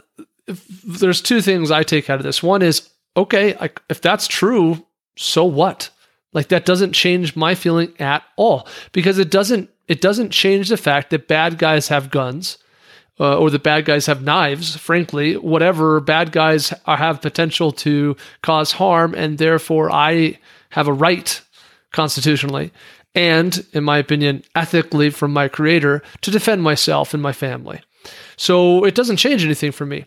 [0.84, 2.44] there's two things I take out of this.
[2.44, 5.90] One is okay, I, if that's true, so what?
[6.32, 10.76] Like that doesn't change my feeling at all because it doesn't it doesn't change the
[10.76, 12.58] fact that bad guys have guns
[13.18, 14.76] uh, or the bad guys have knives.
[14.76, 20.38] Frankly, whatever bad guys are, have potential to cause harm, and therefore I
[20.70, 21.40] have a right
[21.92, 22.72] constitutionally
[23.14, 27.80] and, in my opinion, ethically from my creator to defend myself and my family.
[28.36, 30.06] So it doesn't change anything for me.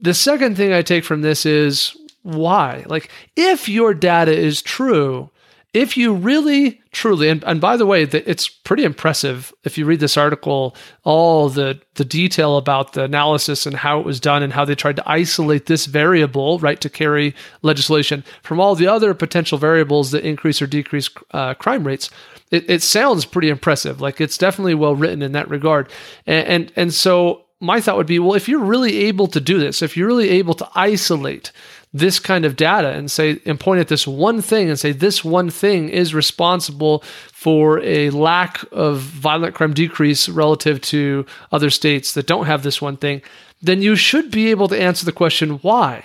[0.00, 2.84] The second thing I take from this is why?
[2.86, 5.30] Like, if your data is true,
[5.74, 9.98] if you really truly and, and by the way it's pretty impressive if you read
[9.98, 14.52] this article all the the detail about the analysis and how it was done and
[14.52, 19.12] how they tried to isolate this variable right to carry legislation from all the other
[19.12, 22.08] potential variables that increase or decrease uh, crime rates.
[22.50, 24.00] It, it sounds pretty impressive.
[24.00, 25.90] Like it's definitely well written in that regard.
[26.26, 29.58] And, and and so my thought would be well if you're really able to do
[29.58, 31.50] this if you're really able to isolate
[31.94, 35.24] this kind of data and say and point at this one thing and say this
[35.24, 42.12] one thing is responsible for a lack of violent crime decrease relative to other states
[42.12, 43.22] that don't have this one thing,
[43.62, 46.02] then you should be able to answer the question why.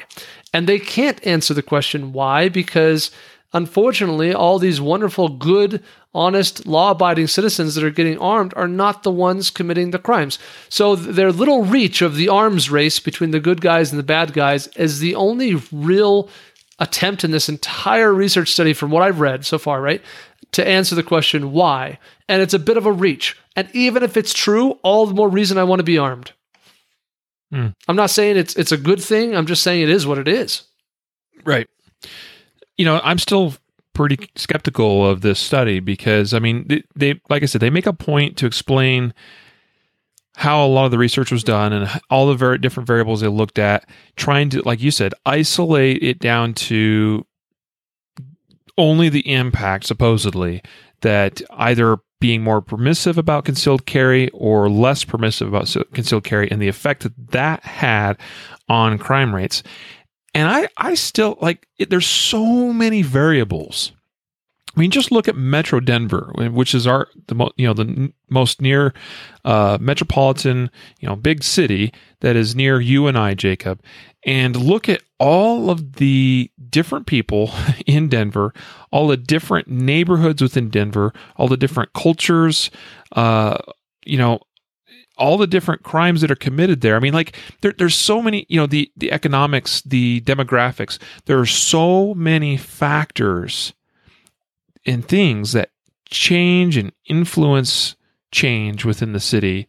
[0.53, 3.09] And they can't answer the question why because
[3.53, 5.83] unfortunately all these wonderful good
[6.13, 10.39] honest, law abiding citizens that are getting armed are not the ones committing the crimes.
[10.69, 14.33] So their little reach of the arms race between the good guys and the bad
[14.33, 16.29] guys is the only real
[16.79, 20.01] attempt in this entire research study, from what I've read so far, right?
[20.53, 21.99] To answer the question why.
[22.27, 23.37] And it's a bit of a reach.
[23.55, 26.31] And even if it's true, all the more reason I want to be armed.
[27.53, 27.75] Mm.
[27.87, 29.35] I'm not saying it's it's a good thing.
[29.35, 30.63] I'm just saying it is what it is.
[31.43, 31.67] Right.
[32.79, 33.53] You know, I'm still
[33.93, 37.85] pretty skeptical of this study because I mean they, they like I said they make
[37.85, 39.13] a point to explain
[40.37, 43.27] how a lot of the research was done and all the very different variables they
[43.27, 47.25] looked at, trying to, like you said, isolate it down to
[48.77, 50.61] only the impact, supposedly,
[51.01, 56.61] that either being more permissive about concealed carry or less permissive about concealed carry and
[56.61, 58.17] the effect that that had
[58.69, 59.61] on crime rates.
[60.33, 63.91] And I, I still like, it, there's so many variables.
[64.75, 67.83] I mean, just look at Metro Denver, which is our the mo- you know the
[67.83, 68.93] n- most near
[69.43, 73.81] uh, metropolitan you know big city that is near you and I, Jacob,
[74.25, 77.51] and look at all of the different people
[77.87, 78.53] in Denver,
[78.91, 82.69] all the different neighborhoods within Denver, all the different cultures,
[83.13, 83.57] uh,
[84.05, 84.39] you know,
[85.19, 86.95] all the different crimes that are committed there.
[86.95, 90.97] I mean, like there, there's so many, you know, the the economics, the demographics.
[91.25, 93.73] There are so many factors
[94.85, 95.69] and things that
[96.09, 97.95] change and influence
[98.31, 99.67] change within the city.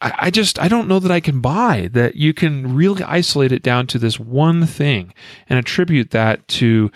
[0.00, 3.52] I, I just I don't know that I can buy that you can really isolate
[3.52, 5.14] it down to this one thing
[5.48, 6.90] and attribute that to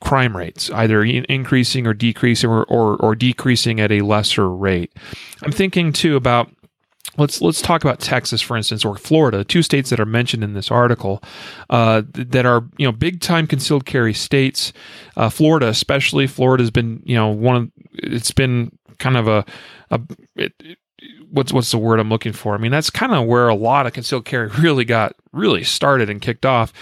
[0.00, 4.92] crime rates, either increasing or decreasing or, or, or decreasing at a lesser rate.
[5.42, 6.50] I'm thinking too about
[7.18, 10.54] let's let's talk about Texas, for instance, or Florida, two states that are mentioned in
[10.54, 11.22] this article
[11.70, 14.72] uh, that are you know big time concealed carry states.
[15.16, 19.44] Uh, Florida, especially, Florida has been you know one of it's been kind of a,
[19.90, 20.00] a
[20.36, 20.78] it,
[21.30, 22.54] what's what's the word I'm looking for?
[22.54, 26.08] I mean, that's kind of where a lot of concealed carry really got really started
[26.10, 26.72] and kicked off,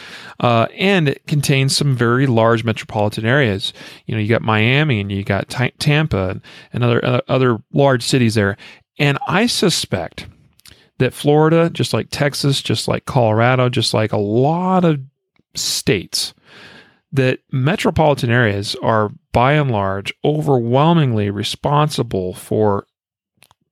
[0.41, 3.73] uh, and it contains some very large metropolitan areas.
[4.07, 6.41] You know, you got Miami and you got T- Tampa and,
[6.73, 8.57] and other uh, other large cities there,
[8.99, 10.27] and I suspect
[10.99, 15.01] that Florida, just like Texas, just like Colorado, just like a lot of
[15.55, 16.35] states,
[17.13, 22.87] that metropolitan areas are by and large overwhelmingly responsible for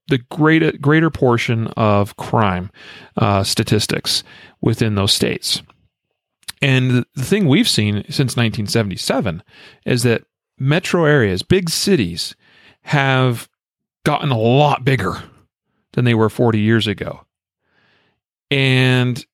[0.09, 2.71] the greater greater portion of crime
[3.17, 4.23] uh, statistics
[4.61, 5.63] within those states.
[6.61, 9.43] And the thing we've seen since 1977
[9.85, 10.25] is that
[10.59, 12.35] metro areas, big cities,
[12.83, 13.49] have
[14.05, 15.23] gotten a lot bigger
[15.95, 17.25] than they were 40 years ago.
[18.51, 19.25] And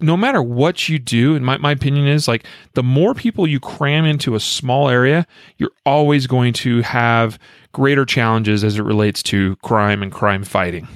[0.00, 3.58] no matter what you do, and my, my opinion is like the more people you
[3.58, 7.38] cram into a small area, you're always going to have
[7.72, 10.86] greater challenges as it relates to crime and crime fighting.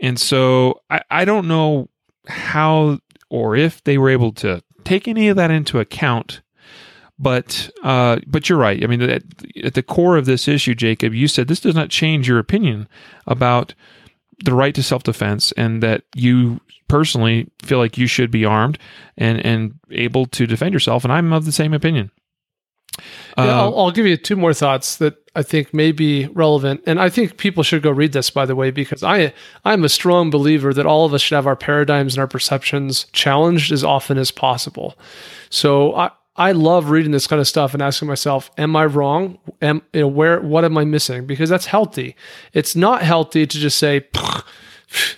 [0.00, 1.88] And so I, I don't know
[2.26, 2.98] how
[3.30, 6.42] or if they were able to take any of that into account
[7.18, 8.82] but uh, but you're right.
[8.82, 9.22] I mean, at,
[9.62, 12.88] at the core of this issue, Jacob, you said this does not change your opinion
[13.26, 13.74] about
[14.44, 18.78] the right to self defense, and that you personally feel like you should be armed
[19.16, 21.04] and and able to defend yourself.
[21.04, 22.10] And I'm of the same opinion.
[23.36, 26.82] Yeah, uh, I'll, I'll, give you two more thoughts that I think may be relevant,
[26.86, 28.30] and I think people should go read this.
[28.30, 29.32] By the way, because I
[29.64, 33.06] I'm a strong believer that all of us should have our paradigms and our perceptions
[33.12, 34.96] challenged as often as possible.
[35.50, 39.38] So I, I love reading this kind of stuff and asking myself, am I wrong?
[39.62, 41.26] Am you know where what am I missing?
[41.26, 42.16] Because that's healthy.
[42.52, 44.08] It's not healthy to just say,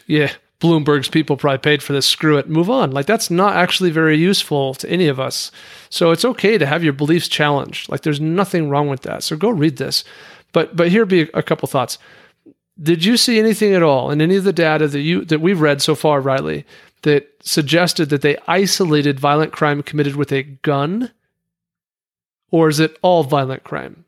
[0.07, 2.07] yeah, Bloomberg's people probably paid for this.
[2.07, 2.90] Screw it, move on.
[2.90, 5.50] Like that's not actually very useful to any of us.
[5.88, 7.88] So it's okay to have your beliefs challenged.
[7.90, 9.22] Like there's nothing wrong with that.
[9.22, 10.05] So go read this.
[10.52, 11.98] But but here be a, a couple thoughts.
[12.83, 15.61] Did you see anything at all in any of the data that you that we've
[15.61, 16.66] read so far, Riley,
[17.06, 21.12] that suggested that they isolated violent crime committed with a gun?
[22.50, 24.06] Or is it all violent crime?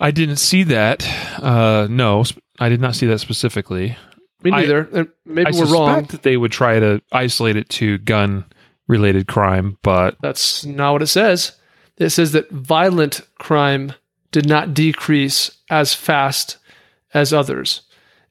[0.00, 1.06] I didn't see that.
[1.40, 2.24] Uh, no,
[2.58, 3.96] I did not see that specifically.
[4.42, 4.88] Me neither.
[4.92, 6.04] I, Maybe I we're wrong.
[6.06, 8.44] that they would try to isolate it to gun
[8.88, 11.52] related crime, but that's not what it says.
[11.98, 13.92] It says that violent crime
[14.32, 16.58] did not decrease as fast
[17.14, 17.82] as others.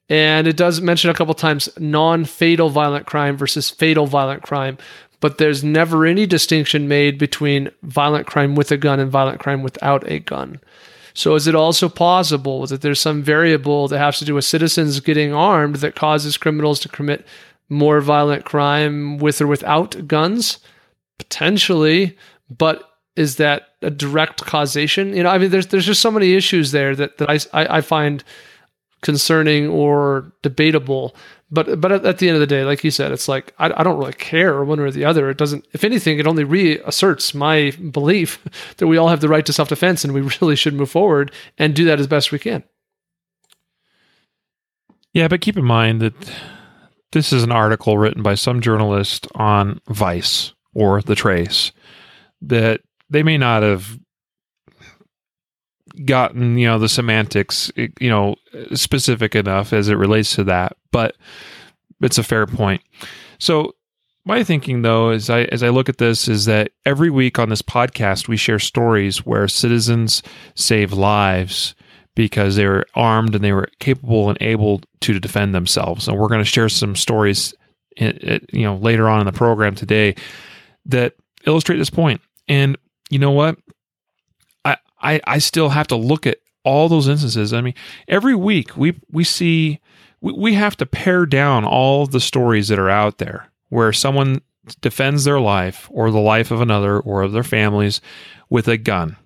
[0.08, 4.78] And it does mention a couple times non fatal violent crime versus fatal violent crime,
[5.20, 9.62] but there's never any distinction made between violent crime with a gun and violent crime
[9.62, 10.60] without a gun.
[11.14, 15.00] So, is it also possible that there's some variable that has to do with citizens
[15.00, 17.26] getting armed that causes criminals to commit
[17.68, 20.58] more violent crime with or without guns?
[21.18, 22.16] Potentially,
[22.48, 25.14] but is that a direct causation?
[25.14, 27.78] You know, I mean, there's there's just so many issues there that that I I,
[27.78, 28.22] I find
[29.02, 31.14] concerning or debatable.
[31.50, 33.82] But but at the end of the day, like you said, it's like I, I
[33.82, 35.30] don't really care one way or the other.
[35.30, 35.66] It doesn't.
[35.72, 38.44] If anything, it only reasserts my belief
[38.76, 41.32] that we all have the right to self defense, and we really should move forward
[41.56, 42.64] and do that as best we can.
[45.14, 46.14] Yeah, but keep in mind that
[47.12, 51.72] this is an article written by some journalist on Vice or The Trace
[52.42, 53.98] that they may not have
[55.98, 58.36] gotten you know the semantics eh, you know
[58.74, 61.16] specific enough as it relates to that but
[62.00, 62.82] it's a fair point.
[63.38, 63.74] So
[64.24, 67.48] my thinking though is I as I look at this is that every week on
[67.48, 70.22] this podcast we share stories where citizens
[70.54, 71.74] save lives
[72.14, 76.08] because they were armed and they were capable and able to defend themselves.
[76.08, 77.54] And we're going to share some stories
[77.96, 80.14] eh, eh, you know later on in the program today
[80.86, 81.14] that
[81.46, 82.20] illustrate this point.
[82.48, 82.76] And
[83.10, 83.56] you know what
[85.00, 87.52] I, I still have to look at all those instances.
[87.52, 87.74] I mean,
[88.08, 89.80] every week we we see
[90.20, 94.42] we, we have to pare down all the stories that are out there where someone
[94.80, 98.00] defends their life or the life of another or of their families
[98.50, 99.16] with a gun.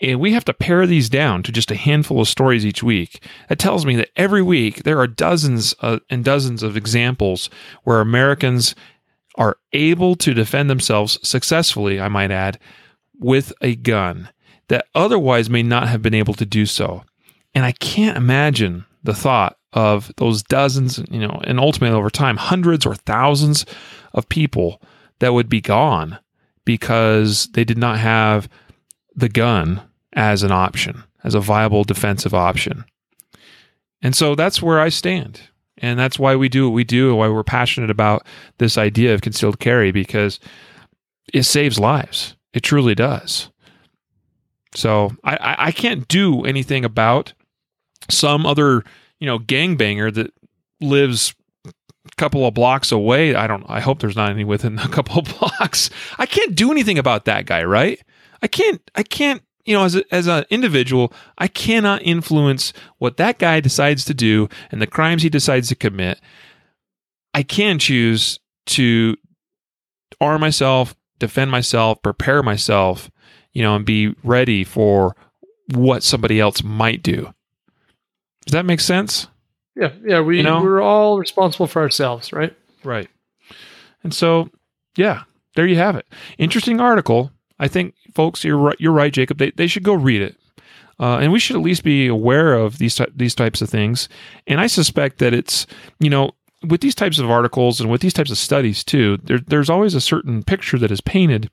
[0.00, 3.22] And we have to pare these down to just a handful of stories each week.
[3.48, 7.50] That tells me that every week there are dozens uh, and dozens of examples
[7.84, 8.74] where Americans
[9.36, 12.58] are able to defend themselves successfully, I might add,
[13.18, 14.30] with a gun
[14.70, 17.02] that otherwise may not have been able to do so.
[17.54, 22.36] And I can't imagine the thought of those dozens, you know, and ultimately over time,
[22.36, 23.66] hundreds or thousands
[24.14, 24.80] of people
[25.18, 26.18] that would be gone
[26.64, 28.48] because they did not have
[29.16, 32.84] the gun as an option, as a viable defensive option.
[34.02, 35.40] And so that's where I stand.
[35.78, 38.24] And that's why we do what we do, and why we're passionate about
[38.58, 40.38] this idea of concealed carry, because
[41.34, 42.36] it saves lives.
[42.52, 43.50] It truly does.
[44.74, 47.32] So I, I can't do anything about
[48.08, 48.84] some other,
[49.18, 50.32] you know, gangbanger that
[50.80, 51.34] lives
[51.66, 51.72] a
[52.16, 53.34] couple of blocks away.
[53.34, 55.90] I don't I hope there's not any within a couple of blocks.
[56.18, 58.00] I can't do anything about that guy, right?
[58.42, 63.18] I can't I can't you know, as a, as an individual, I cannot influence what
[63.18, 66.20] that guy decides to do and the crimes he decides to commit.
[67.34, 69.16] I can choose to
[70.20, 73.10] arm myself, defend myself, prepare myself,
[73.52, 75.14] you know, and be ready for
[75.74, 77.32] what somebody else might do.
[78.46, 79.28] Does that make sense?
[79.76, 80.20] Yeah, yeah.
[80.20, 80.62] We you know?
[80.62, 82.56] we're all responsible for ourselves, right?
[82.84, 83.08] Right.
[84.02, 84.50] And so,
[84.96, 85.22] yeah,
[85.54, 86.06] there you have it.
[86.38, 87.30] Interesting article.
[87.58, 88.76] I think, folks, you're right.
[88.80, 89.38] You're right, Jacob.
[89.38, 90.36] They they should go read it.
[90.98, 94.08] Uh, and we should at least be aware of these these types of things.
[94.46, 95.66] And I suspect that it's
[95.98, 96.32] you know
[96.66, 99.94] with these types of articles and with these types of studies too, there, there's always
[99.94, 101.50] a certain picture that is painted,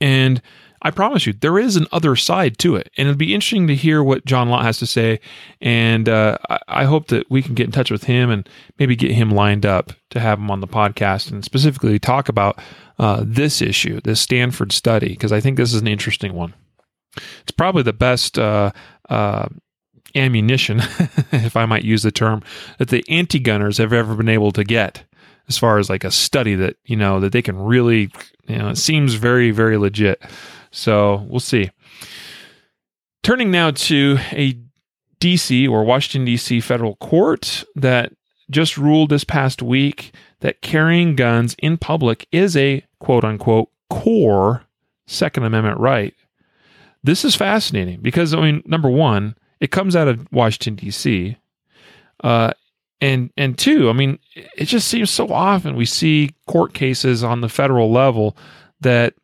[0.00, 0.40] and
[0.84, 2.90] I promise you, there is an other side to it.
[2.98, 5.18] And it'll be interesting to hear what John Lott has to say.
[5.62, 8.46] And uh, I, I, hope that we can get in touch with him and
[8.78, 12.60] maybe get him lined up to have him on the podcast and specifically talk about
[12.98, 16.52] uh, this issue, this Stanford study, because I think this is an interesting one.
[17.16, 18.72] It's probably the best uh,
[19.08, 19.48] uh
[20.14, 20.80] ammunition,
[21.32, 22.42] if I might use the term,
[22.78, 25.04] that the anti gunners have ever been able to get
[25.48, 28.10] as far as like a study that, you know, that they can really,
[28.46, 30.22] you know, it seems very, very legit.
[30.70, 31.70] So we'll see.
[33.22, 34.58] Turning now to a
[35.20, 36.60] DC or Washington, D.C.
[36.60, 38.12] federal court that
[38.50, 44.64] just ruled this past week that carrying guns in public is a quote unquote core
[45.06, 46.14] Second Amendment right.
[47.02, 51.36] This is fascinating because, I mean, number one, it comes out of Washington, D.C.
[52.22, 52.52] Uh,
[53.04, 54.18] and and two, I mean,
[54.56, 58.34] it just seems so often we see court cases on the federal level
[58.80, 59.14] that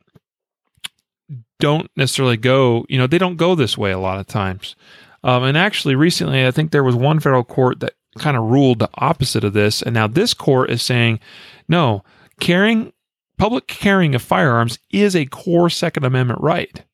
[1.60, 4.76] don't necessarily go, you know, they don't go this way a lot of times.
[5.24, 8.80] Um, and actually, recently, I think there was one federal court that kind of ruled
[8.80, 9.82] the opposite of this.
[9.82, 11.20] And now this court is saying,
[11.68, 12.04] no,
[12.38, 12.92] carrying,
[13.38, 16.84] public carrying of firearms is a core Second Amendment right.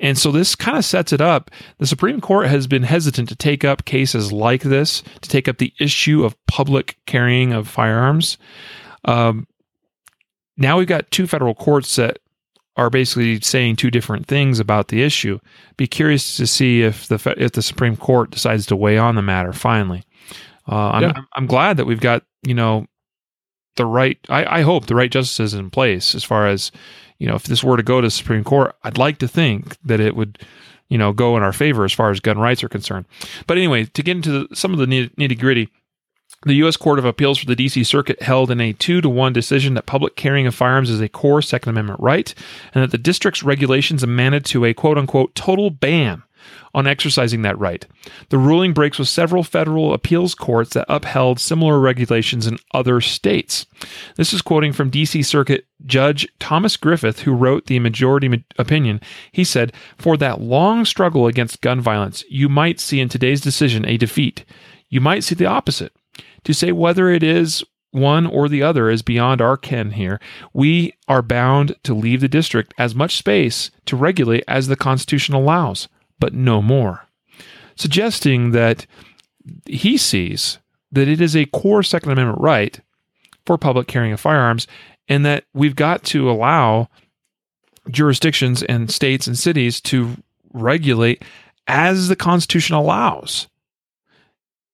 [0.00, 1.50] And so this kind of sets it up.
[1.78, 5.58] The Supreme Court has been hesitant to take up cases like this, to take up
[5.58, 8.36] the issue of public carrying of firearms.
[9.04, 9.46] Um,
[10.56, 12.18] now we've got two federal courts that
[12.76, 15.38] are basically saying two different things about the issue.
[15.76, 19.22] Be curious to see if the if the Supreme Court decides to weigh on the
[19.22, 20.02] matter finally.
[20.68, 21.26] Uh, I'm.
[21.34, 22.86] I'm glad that we've got you know
[23.76, 24.18] the right.
[24.28, 26.72] I, I hope the right justices in place as far as
[27.18, 28.74] you know if this were to go to the Supreme Court.
[28.82, 30.38] I'd like to think that it would
[30.88, 33.06] you know go in our favor as far as gun rights are concerned.
[33.46, 35.68] But anyway, to get into the, some of the nitty gritty.
[36.46, 36.76] The U.S.
[36.76, 37.84] Court of Appeals for the D.C.
[37.84, 41.08] Circuit held in a 2 to 1 decision that public carrying of firearms is a
[41.08, 42.34] core Second Amendment right,
[42.74, 46.22] and that the district's regulations amounted to a quote unquote total ban
[46.74, 47.86] on exercising that right.
[48.28, 53.66] The ruling breaks with several federal appeals courts that upheld similar regulations in other states.
[54.16, 59.00] This is quoting from DC Circuit Judge Thomas Griffith, who wrote the majority opinion.
[59.32, 63.86] He said, For that long struggle against gun violence, you might see in today's decision
[63.86, 64.44] a defeat.
[64.88, 65.92] You might see the opposite
[66.44, 67.64] to say whether it is
[67.94, 70.20] one or the other is beyond our ken here.
[70.52, 75.34] We are bound to leave the district as much space to regulate as the Constitution
[75.34, 75.88] allows,
[76.24, 77.06] but no more.
[77.76, 78.86] Suggesting that
[79.66, 80.58] he sees
[80.90, 82.80] that it is a core Second Amendment right
[83.44, 84.66] for public carrying of firearms,
[85.06, 86.88] and that we've got to allow
[87.90, 90.16] jurisdictions and states and cities to
[90.54, 91.22] regulate
[91.66, 93.46] as the Constitution allows.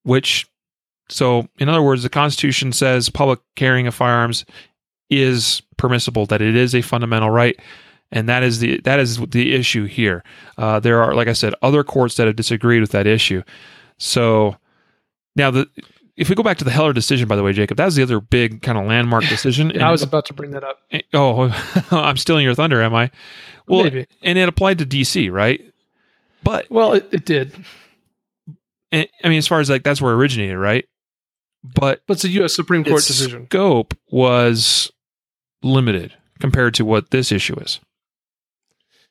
[0.05, 0.47] Which,
[1.09, 4.45] so in other words, the Constitution says public carrying of firearms
[5.09, 7.59] is permissible, that it is a fundamental right.
[8.13, 10.25] And that is the that is the issue here.
[10.59, 13.43] Uh, there are, like I said, other courts that have disagreed with that issue.
[13.99, 14.57] So
[15.37, 15.69] now the
[16.17, 18.03] if we go back to the Heller decision, by the way, Jacob, that was the
[18.03, 19.81] other big kind of landmark decision.
[19.81, 20.81] I was about to bring that up.
[21.15, 21.51] Oh,
[21.91, 23.11] I'm stealing your thunder, am I?
[23.69, 24.07] Well, Maybe.
[24.23, 25.63] and it applied to DC, right?
[26.43, 27.55] But Well, it, it did,
[28.93, 30.85] I mean, as far as like that's where it originated, right?
[31.63, 32.55] But but it's a U.S.
[32.55, 33.47] Supreme Court its decision.
[33.47, 34.91] scope was
[35.63, 37.81] limited compared to what this issue is.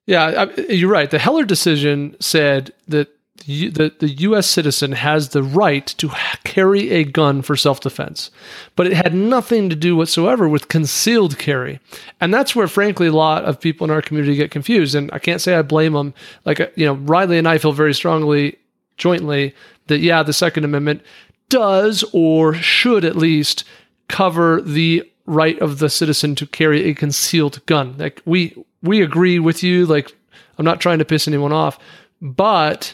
[0.09, 1.11] Yeah, I, you're right.
[1.11, 3.09] The Heller decision said that
[3.45, 4.47] the, the, the U.S.
[4.47, 6.09] citizen has the right to
[6.43, 8.31] carry a gun for self defense,
[8.75, 11.79] but it had nothing to do whatsoever with concealed carry.
[12.19, 14.95] And that's where, frankly, a lot of people in our community get confused.
[14.95, 16.15] And I can't say I blame them.
[16.43, 18.57] Like, you know, Riley and I feel very strongly
[18.97, 19.53] jointly
[19.87, 21.03] that, yeah, the Second Amendment
[21.49, 23.63] does or should at least
[24.07, 27.95] cover the right of the citizen to carry a concealed gun.
[27.99, 29.85] Like we we agree with you.
[29.85, 30.15] Like
[30.57, 31.79] I'm not trying to piss anyone off,
[32.21, 32.93] but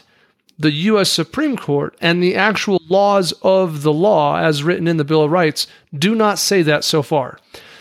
[0.58, 1.10] the U.S.
[1.10, 5.30] Supreme Court and the actual laws of the law, as written in the Bill of
[5.30, 7.38] Rights, do not say that so far.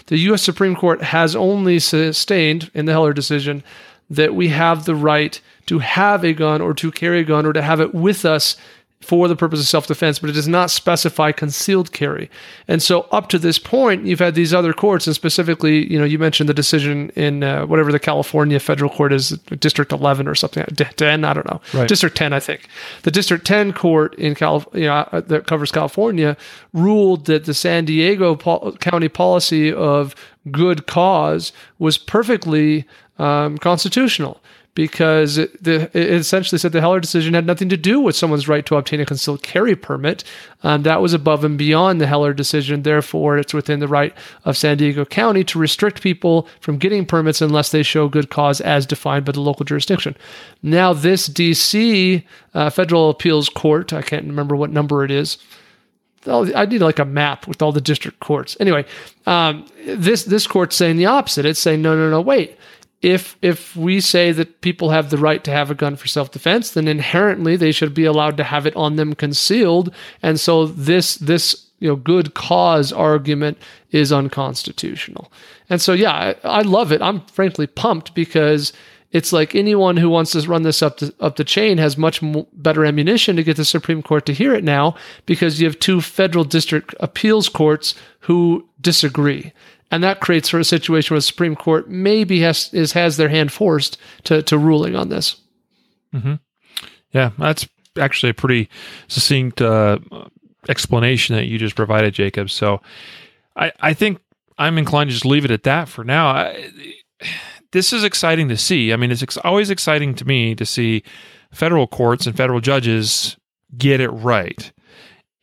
[0.08, 0.42] The U.S.
[0.42, 3.64] Supreme Court has only sustained in the Heller decision
[4.10, 7.54] that we have the right to have a gun or to carry a gun or
[7.54, 8.56] to have it with us
[9.06, 12.30] for the purpose of self defense, but it does not specify concealed carry.
[12.68, 16.06] And so, up to this point, you've had these other courts, and specifically, you know,
[16.06, 19.30] you mentioned the decision in uh, whatever the California federal court is,
[19.60, 21.88] District 11 or something, 10, I don't know, Right.
[21.88, 22.68] District 10, I think.
[23.04, 26.36] The District 10 court in Cal, you know, uh, that covers California,
[26.74, 30.16] ruled that the San Diego pol- County policy of
[30.52, 32.86] good cause was perfectly
[33.18, 34.42] um, constitutional
[34.76, 38.50] because it, the, it essentially said the Heller decision had nothing to do with someone's
[38.50, 40.26] right to obtain a concealed carry permit.
[40.64, 42.84] Um, that was above and beyond the Heller decision.
[42.84, 44.14] Therefore, it's within the right
[44.44, 48.60] of San Diego County to restrict people from getting permits unless they show good cause
[48.60, 50.16] as defined by the local jurisdiction.
[50.62, 52.24] Now, this DC
[52.54, 55.38] uh, Federal Appeals Court, I can't remember what number it is.
[56.28, 58.58] I need like a map with all the district courts.
[58.60, 58.84] Anyway,
[59.28, 61.46] um, this this court's saying the opposite.
[61.46, 62.58] It's saying no, no, no, wait
[63.06, 66.72] if if we say that people have the right to have a gun for self-defense
[66.72, 69.94] then inherently they should be allowed to have it on them concealed.
[70.24, 73.60] And so this this you know good cause argument
[73.92, 75.32] is unconstitutional.
[75.70, 77.02] And so yeah i, I love it.
[77.04, 78.74] I'm frankly pumped because
[79.12, 82.22] it's like anyone who wants to run this up the up the chain has much
[82.54, 84.96] better ammunition to get the Supreme Court to hear it now
[85.28, 89.54] because you have two federal district appeals courts who disagree
[89.92, 93.30] and that creates for a situation where the Supreme Court maybe has is has their
[93.30, 95.36] hand forced to to ruling on this.
[97.12, 97.68] Yeah, that's
[97.98, 98.70] actually a pretty
[99.08, 100.00] succinct uh,
[100.68, 102.50] explanation that you just provided, Jacob.
[102.50, 102.82] So
[103.56, 104.20] I, I think
[104.58, 106.28] I'm inclined to just leave it at that for now.
[106.28, 106.72] I,
[107.72, 108.94] this is exciting to see.
[108.94, 111.04] I mean, it's ex- always exciting to me to see
[111.52, 113.38] federal courts and federal judges
[113.78, 114.72] get it right.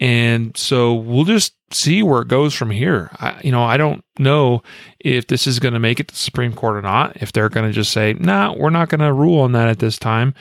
[0.00, 3.10] And so we'll just see where it goes from here.
[3.14, 4.62] I, you know, I don't know
[4.98, 7.16] if this is going to make it to the Supreme Court or not.
[7.22, 9.78] If they're going to just say, "Nah, we're not going to rule on that at
[9.78, 10.34] this time,"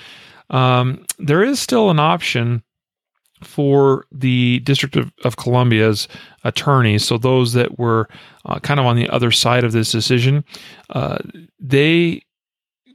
[0.49, 2.63] um, there is still an option
[3.43, 6.07] for the District of, of Columbia's
[6.43, 7.05] attorneys.
[7.05, 8.07] So those that were
[8.45, 10.43] uh, kind of on the other side of this decision,
[10.89, 11.19] uh,
[11.59, 12.23] they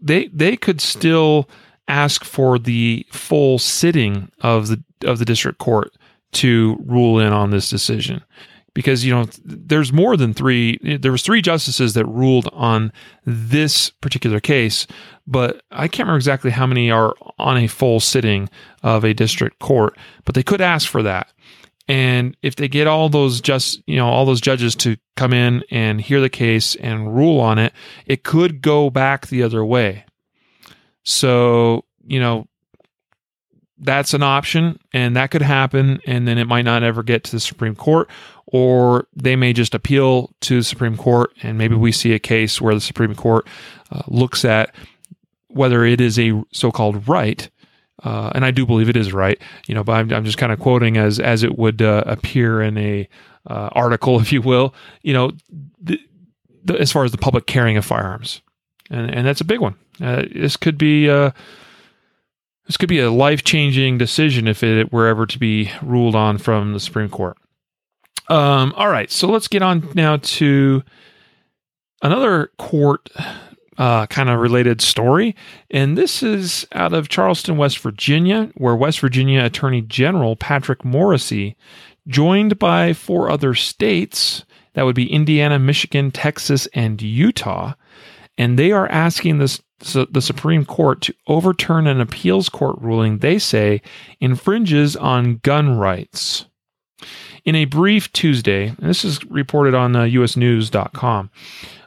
[0.01, 1.49] they they could still
[1.89, 5.93] ask for the full sitting of the of the district court
[6.33, 8.23] to rule in on this decision.
[8.75, 12.93] Because you know there's more than three there was three justices that ruled on
[13.25, 14.87] this particular case
[15.27, 18.51] but i can't remember exactly how many are on a full sitting
[18.83, 19.97] of a district court
[20.27, 21.33] but they could ask for that.
[21.89, 25.65] And if they get all those just you know all those judges to come in
[25.71, 27.73] and hear the case and rule on it
[28.05, 30.05] it could go back the other way.
[31.03, 32.47] So you know
[33.79, 37.33] that's an option and that could happen and then it might not ever get to
[37.33, 38.09] the supreme court
[38.47, 42.61] or they may just appeal to the supreme court and maybe we see a case
[42.61, 43.47] where the supreme court
[43.91, 44.75] uh, looks at
[45.49, 47.51] whether it is a so-called right
[48.03, 50.53] uh, and i do believe it is right you know but i'm, I'm just kind
[50.53, 53.09] of quoting as as it would uh, appear in a
[53.49, 54.75] uh, article, if you will.
[55.03, 55.31] You know,
[56.79, 58.43] as far as the public carrying of firearms,
[58.91, 59.75] and and that's a big one.
[60.01, 61.31] Uh, this could be uh,
[62.67, 66.39] this could be a life changing decision if it were ever to be ruled on
[66.39, 67.37] from the Supreme Court.
[68.29, 70.83] Um, all right, so let's get on now to
[72.03, 73.09] another court
[73.79, 75.37] uh, kind of related story.
[75.71, 81.55] And this is out of Charleston, West Virginia, where West Virginia Attorney General Patrick Morrisey,
[82.09, 84.45] joined by four other states,
[84.75, 87.75] that would be Indiana, Michigan, Texas, and Utah,
[88.39, 93.39] and they are asking this the Supreme Court to overturn an appeals court ruling they
[93.39, 93.83] say
[94.21, 96.47] infringes on gun rights.
[97.45, 101.31] In a brief Tuesday, and this is reported on uh, usnews.com,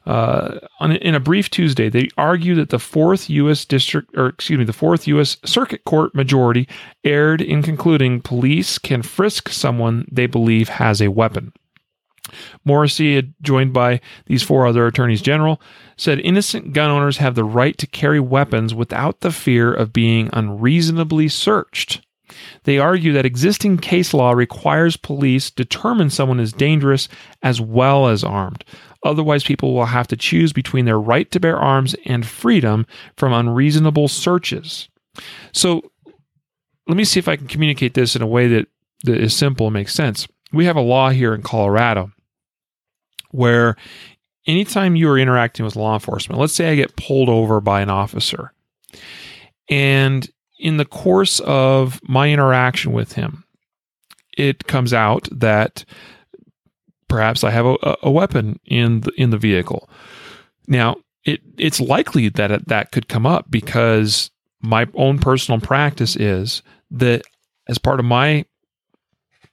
[0.06, 3.66] uh, on, in a brief Tuesday, they argue that the fourth U.S.
[3.66, 5.38] district, or excuse me, the fourth U.S.
[5.46, 6.68] Circuit Court majority
[7.04, 11.54] erred in concluding police can frisk someone they believe has a weapon.
[12.66, 15.62] Morrisey, uh, joined by these four other attorneys general,
[15.98, 20.30] said innocent gun owners have the right to carry weapons without the fear of being
[20.34, 22.02] unreasonably searched.
[22.64, 27.08] They argue that existing case law requires police determine someone is dangerous
[27.42, 28.64] as well as armed.
[29.04, 33.34] Otherwise, people will have to choose between their right to bear arms and freedom from
[33.34, 34.90] unreasonable searches.
[35.54, 35.92] So,
[36.88, 38.68] let me see if I can communicate this in a way that,
[39.06, 40.28] that is simple and makes sense.
[40.52, 42.12] We have a law here in Colorado
[43.32, 43.76] where
[44.46, 47.90] anytime you are interacting with law enforcement, let's say I get pulled over by an
[47.90, 48.54] officer,
[49.70, 53.46] and in the course of my interaction with him,
[54.38, 55.86] it comes out that
[57.08, 59.90] perhaps I have a, a weapon in the, in the vehicle.
[60.68, 66.16] Now, it it's likely that it, that could come up because my own personal practice
[66.16, 66.62] is
[66.92, 67.24] that
[67.68, 68.46] as part of my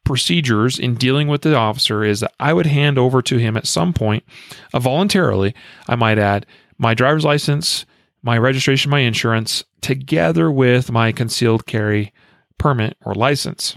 [0.07, 3.67] procedures in dealing with the officer is that I would hand over to him at
[3.67, 4.25] some point,
[4.73, 5.55] uh, voluntarily,
[5.87, 6.47] I might add,
[6.79, 7.85] my driver's license,
[8.23, 12.13] my registration, my insurance, together with my concealed carry
[12.59, 13.77] permit or license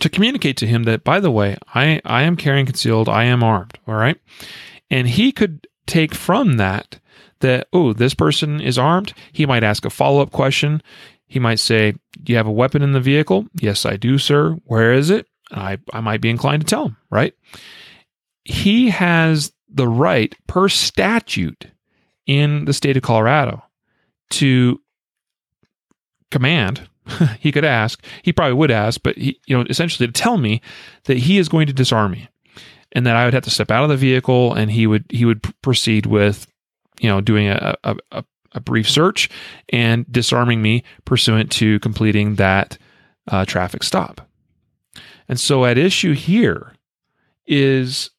[0.00, 3.42] to communicate to him that, by the way, I, I am carrying concealed, I am
[3.42, 3.78] armed.
[3.86, 4.18] All right.
[4.90, 7.00] And he could take from that
[7.40, 9.14] that, oh, this person is armed.
[9.32, 10.82] He might ask a follow up question.
[11.26, 13.46] He might say, Do you have a weapon in the vehicle?
[13.60, 14.58] Yes, I do, sir.
[14.64, 15.27] Where is it?
[15.50, 17.34] I, I might be inclined to tell him, right?
[18.44, 21.66] He has the right per statute
[22.26, 23.62] in the state of Colorado
[24.30, 24.80] to
[26.30, 26.88] command.
[27.40, 30.60] he could ask, he probably would ask, but he, you know, essentially to tell me
[31.04, 32.28] that he is going to disarm me
[32.92, 35.24] and that I would have to step out of the vehicle and he would, he
[35.24, 36.46] would proceed with,
[37.00, 39.28] you know, doing a, a, a brief search
[39.70, 42.78] and disarming me pursuant to completing that
[43.28, 44.27] uh, traffic stop.
[45.28, 46.72] And so, at issue here
[47.46, 48.10] is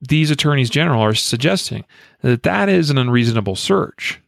[0.00, 1.84] these attorneys general are suggesting
[2.22, 4.20] that that is an unreasonable search.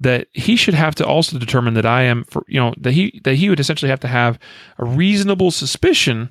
[0.00, 3.20] That he should have to also determine that I am, for, you know, that he
[3.24, 4.38] that he would essentially have to have
[4.78, 6.30] a reasonable suspicion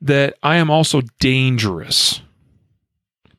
[0.00, 2.20] that I am also dangerous,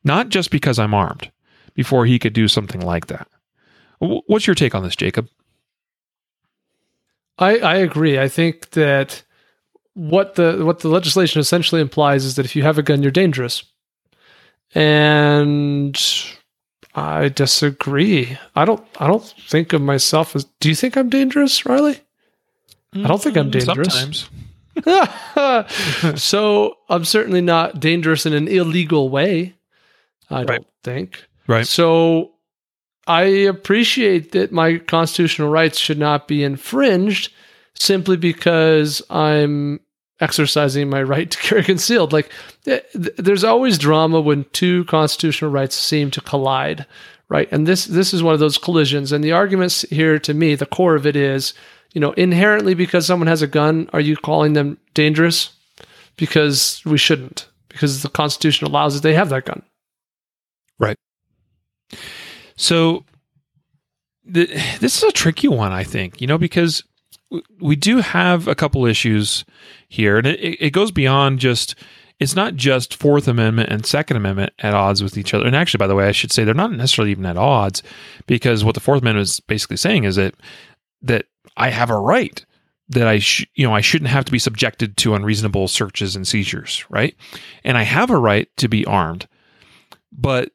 [0.04, 1.32] not just because I'm armed,
[1.74, 3.28] before he could do something like that.
[3.98, 5.28] What's your take on this, Jacob?
[7.38, 8.18] I, I agree.
[8.18, 9.22] I think that
[9.94, 13.10] what the what the legislation essentially implies is that if you have a gun, you're
[13.10, 13.64] dangerous.
[14.74, 16.00] And
[16.94, 18.38] I disagree.
[18.54, 22.00] I don't I don't think of myself as do you think I'm dangerous, Riley?
[22.94, 23.94] I don't think I'm mm, dangerous.
[23.94, 24.30] Sometimes.
[26.20, 29.54] so I'm certainly not dangerous in an illegal way.
[30.28, 30.46] I right.
[30.46, 31.24] don't think.
[31.46, 31.66] Right.
[31.66, 32.32] So
[33.06, 37.32] I appreciate that my constitutional rights should not be infringed
[37.80, 39.80] simply because I'm
[40.20, 42.12] exercising my right to carry concealed.
[42.12, 42.30] Like,
[42.66, 46.86] eh, th- there's always drama when two constitutional rights seem to collide,
[47.28, 47.48] right?
[47.50, 49.12] And this this is one of those collisions.
[49.12, 51.54] And the arguments here, to me, the core of it is,
[51.94, 55.50] you know, inherently because someone has a gun, are you calling them dangerous?
[56.16, 59.62] Because we shouldn't, because the Constitution allows that they have that gun.
[60.78, 60.96] Right.
[62.56, 63.04] So
[64.22, 66.84] this is a tricky one, I think, you know, because
[67.60, 69.44] we do have a couple issues
[69.88, 71.74] here, and it, it goes beyond just.
[72.18, 75.46] It's not just Fourth Amendment and Second Amendment at odds with each other.
[75.46, 77.82] And actually, by the way, I should say they're not necessarily even at odds,
[78.26, 80.34] because what the Fourth Amendment is basically saying is that
[81.00, 81.24] that
[81.56, 82.44] I have a right
[82.90, 86.28] that I sh- you know I shouldn't have to be subjected to unreasonable searches and
[86.28, 87.16] seizures, right?
[87.64, 89.26] And I have a right to be armed.
[90.12, 90.50] But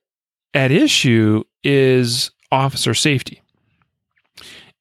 [0.53, 3.41] at issue is officer safety.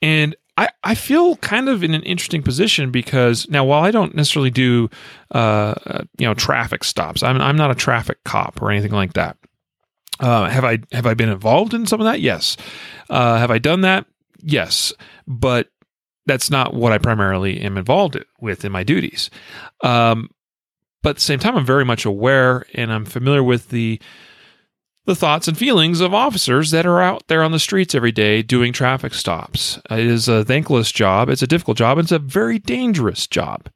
[0.03, 4.15] And I, I feel kind of in an interesting position because now while I don't
[4.15, 4.89] necessarily do
[5.35, 9.15] uh, uh, you know traffic stops, I'm I'm not a traffic cop or anything like
[9.15, 9.37] that.
[10.21, 12.21] Uh, have I have I been involved in some of that?
[12.21, 12.57] Yes.
[13.11, 14.07] Uh, have I done that?
[14.43, 14.93] Yes.
[15.27, 15.71] But
[16.27, 19.31] that's not what I primarily am involved with in my duties.
[19.83, 20.31] Um,
[21.03, 24.01] but at the same time, I'm very much aware and I'm familiar with the
[25.07, 28.43] the thoughts and feelings of officers that are out there on the streets every day
[28.43, 29.79] doing traffic stops.
[29.91, 31.29] It is a thankless job.
[31.29, 31.99] It's a difficult job.
[31.99, 33.69] It's a very dangerous job.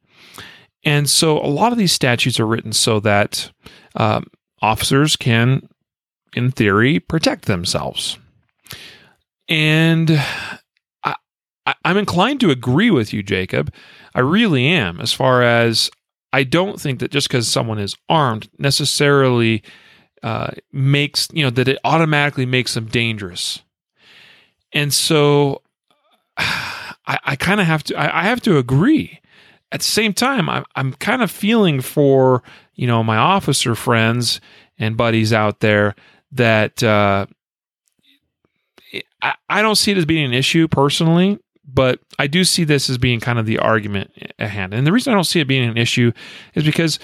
[0.83, 3.51] And so a lot of these statutes are written so that
[3.95, 4.25] um,
[4.61, 5.67] officers can,
[6.33, 8.17] in theory, protect themselves.
[9.47, 10.11] And
[11.03, 11.15] I,
[11.83, 13.73] I'm inclined to agree with you, Jacob.
[14.15, 15.91] I really am, as far as
[16.33, 19.63] I don't think that just because someone is armed necessarily
[20.23, 23.61] uh, makes you know that it automatically makes them dangerous
[24.73, 25.61] and so
[26.37, 29.19] i, I kind of have to I, I, have to agree
[29.71, 32.43] at the same time I'm, I'm kind of feeling for
[32.75, 34.41] you know my officer friends
[34.77, 35.95] and buddies out there
[36.31, 37.25] that uh,
[39.21, 41.39] I, I don't see it as being an issue personally
[41.73, 44.73] but I do see this as being kind of the argument at hand.
[44.73, 46.11] And the reason I don't see it being an issue
[46.55, 46.99] is because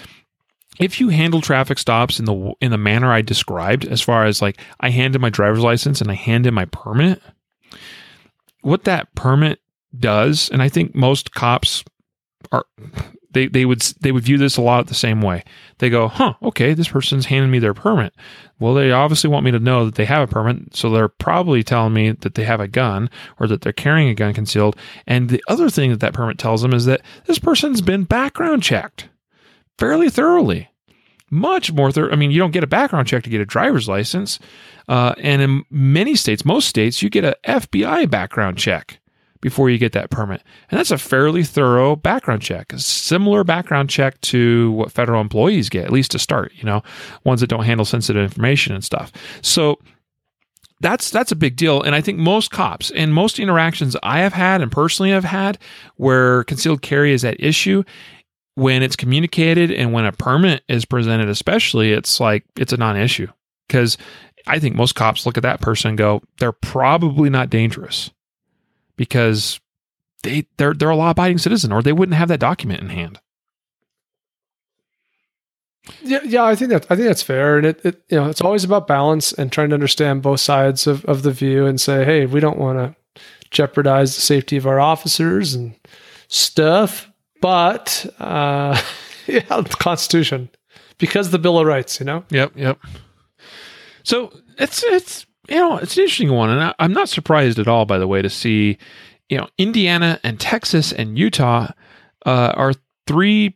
[0.80, 4.42] if you handle traffic stops in the in the manner I described, as far as
[4.42, 7.22] like I hand in my driver's license and I hand in my permit,
[8.62, 9.60] what that permit
[9.98, 11.84] does, and I think most cops
[12.52, 12.66] are
[13.32, 15.44] they they would they would view this a lot the same way.
[15.78, 18.14] They go, "Huh, okay, this person's handing me their permit.
[18.60, 21.62] Well, they obviously want me to know that they have a permit, so they're probably
[21.62, 23.10] telling me that they have a gun
[23.40, 24.78] or that they're carrying a gun concealed.
[25.06, 28.64] And the other thing that that permit tells them is that this person's been background
[28.64, 29.10] checked
[29.78, 30.70] fairly thoroughly.
[31.32, 32.12] Much more thorough.
[32.12, 34.40] I mean, you don't get a background check to get a driver's license.
[34.88, 39.00] Uh, and in many states, most states, you get a FBI background check
[39.42, 40.42] before you get that permit.
[40.70, 45.70] And that's a fairly thorough background check, a similar background check to what federal employees
[45.70, 46.84] get, at least to start, you know,
[47.24, 49.12] ones that don't handle sensitive information and stuff.
[49.42, 49.80] So
[50.82, 54.34] that's that's a big deal and i think most cops and most interactions i have
[54.34, 55.58] had and personally have had
[55.96, 57.82] where concealed carry is at issue
[58.56, 62.98] when it's communicated and when a permit is presented, especially, it's like it's a non
[62.98, 63.28] issue.
[63.68, 63.98] Because
[64.48, 68.12] I think most cops look at that person and go, they're probably not dangerous
[68.96, 69.60] because
[70.24, 73.20] they they're they're a law abiding citizen or they wouldn't have that document in hand.
[76.02, 78.42] Yeah, yeah, I think that I think that's fair, and it, it you know it's
[78.42, 82.04] always about balance and trying to understand both sides of, of the view and say,
[82.04, 85.76] hey, we don't want to jeopardize the safety of our officers and
[86.28, 87.12] stuff,
[87.46, 88.82] but uh,
[89.28, 90.50] yeah, the Constitution
[90.98, 92.24] because the Bill of Rights, you know.
[92.32, 92.80] Yep, yep.
[94.02, 97.68] So it's it's you know it's an interesting one, and I, I'm not surprised at
[97.68, 98.80] all, by the way, to see
[99.30, 101.68] you know Indiana and Texas and Utah
[102.26, 102.74] uh, are
[103.06, 103.56] three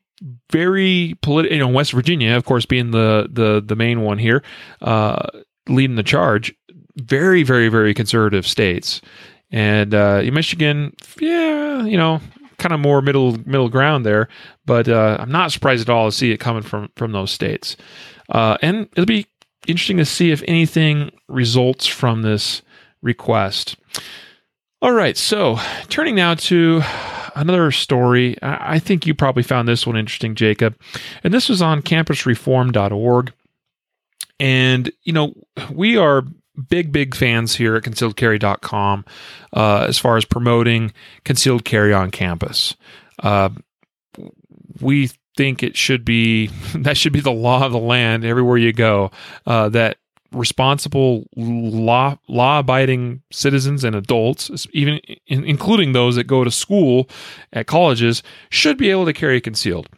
[0.52, 1.58] very political.
[1.58, 4.44] You know, West Virginia, of course, being the the the main one here,
[4.84, 5.26] uh,
[5.68, 6.54] leading the charge.
[6.96, 9.02] Very, very, very conservative states,
[9.50, 12.22] and uh, Michigan, yeah, you know,
[12.60, 14.28] kind of more middle middle ground there.
[14.66, 17.76] But uh, I'm not surprised at all to see it coming from from those states.
[18.30, 19.28] Uh, and it'll be
[19.68, 22.62] interesting to see if anything results from this
[23.01, 23.76] request.
[24.82, 26.82] All right, so turning now to
[27.36, 28.38] another story.
[28.41, 30.76] I think you probably found this one interesting, Jacob.
[31.24, 33.34] And this was on campusreform.org.
[34.39, 35.34] And, you know,
[35.72, 36.24] we are
[36.68, 39.05] big, big fans here at concealedcarry.com
[39.53, 40.93] uh, as far as promoting
[41.24, 42.76] concealed carry on campus.
[43.22, 43.49] Uh,
[44.82, 48.74] we think it should be that should be the law of the land everywhere you
[48.74, 49.12] go.
[49.45, 49.97] Uh, that
[50.32, 57.10] responsible law law abiding citizens and adults, even in, including those that go to school
[57.53, 59.89] at colleges, should be able to carry concealed.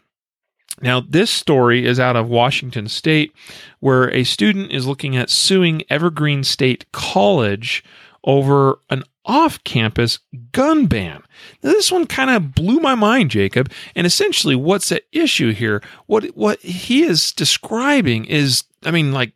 [0.81, 3.33] Now, this story is out of Washington State,
[3.79, 7.83] where a student is looking at suing Evergreen State College
[8.23, 10.19] over an off campus
[10.51, 11.21] gun ban.
[11.63, 13.71] Now, this one kind of blew my mind, Jacob.
[13.95, 15.81] And essentially, what's at issue here?
[16.07, 19.33] What, what he is describing is, I mean, like,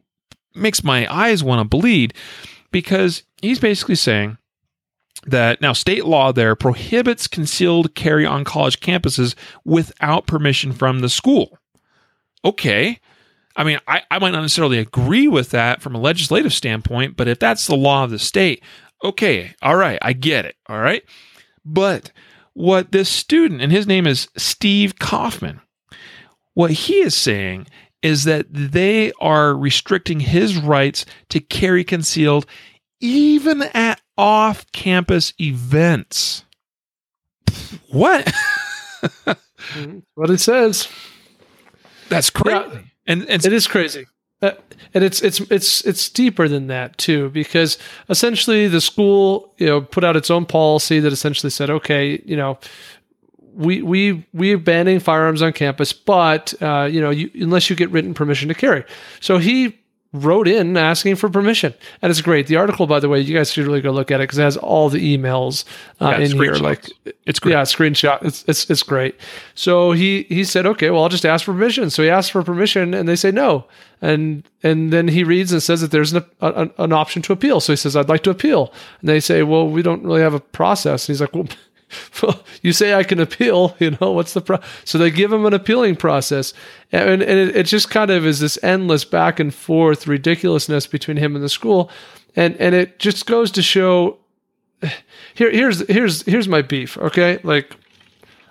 [0.55, 2.13] makes my eyes want to bleed
[2.71, 4.37] because he's basically saying
[5.25, 11.09] that now state law there prohibits concealed carry on college campuses without permission from the
[11.09, 11.57] school.
[12.43, 12.99] Okay.
[13.55, 17.27] I mean, I, I might not necessarily agree with that from a legislative standpoint, but
[17.27, 18.61] if that's the law of the state,
[19.03, 20.55] okay, all right, I get it.
[20.67, 21.03] All right.
[21.63, 22.11] But
[22.53, 25.61] what this student, and his name is Steve Kaufman,
[26.53, 27.67] what he is saying
[28.01, 32.45] is that they are restricting his rights to carry concealed
[32.99, 36.43] even at off campus events.
[37.89, 38.31] what?
[40.15, 40.87] what it says.
[42.09, 42.57] That's crazy.
[42.59, 42.79] Yeah.
[43.07, 44.05] And and It is crazy.
[44.41, 44.51] Uh,
[44.93, 47.77] and it's it's it's it's deeper than that too because
[48.09, 52.35] essentially the school you know put out its own policy that essentially said okay you
[52.35, 52.59] know
[53.53, 57.89] we we we're banning firearms on campus but uh, you know you, unless you get
[57.91, 58.83] written permission to carry
[59.21, 59.79] so he
[60.23, 63.51] wrote in asking for permission and it's great the article by the way you guys
[63.51, 65.65] should really go look at it because it has all the emails
[66.01, 66.89] uh, Yeah, in here like
[67.25, 67.53] it's great.
[67.53, 68.23] yeah, screenshot.
[68.23, 69.15] It's, it's it's great.
[69.55, 71.89] So he he said, okay, well, I'll just ask for permission.
[71.89, 73.65] So he asked for permission, and they say no.
[74.01, 77.59] And and then he reads and says that there's an an, an option to appeal.
[77.61, 78.71] So he says, I'd like to appeal.
[79.01, 81.07] And they say, well, we don't really have a process.
[81.09, 81.47] And he's like, well.
[82.61, 84.59] you say I can appeal, you know, what's the pro?
[84.83, 86.53] So they give him an appealing process.
[86.91, 91.17] And, and it, it just kind of is this endless back and forth ridiculousness between
[91.17, 91.89] him and the school.
[92.35, 94.17] And, and it just goes to show
[95.33, 96.97] here, here's, here's, here's my beef.
[96.97, 97.39] Okay.
[97.43, 97.75] Like,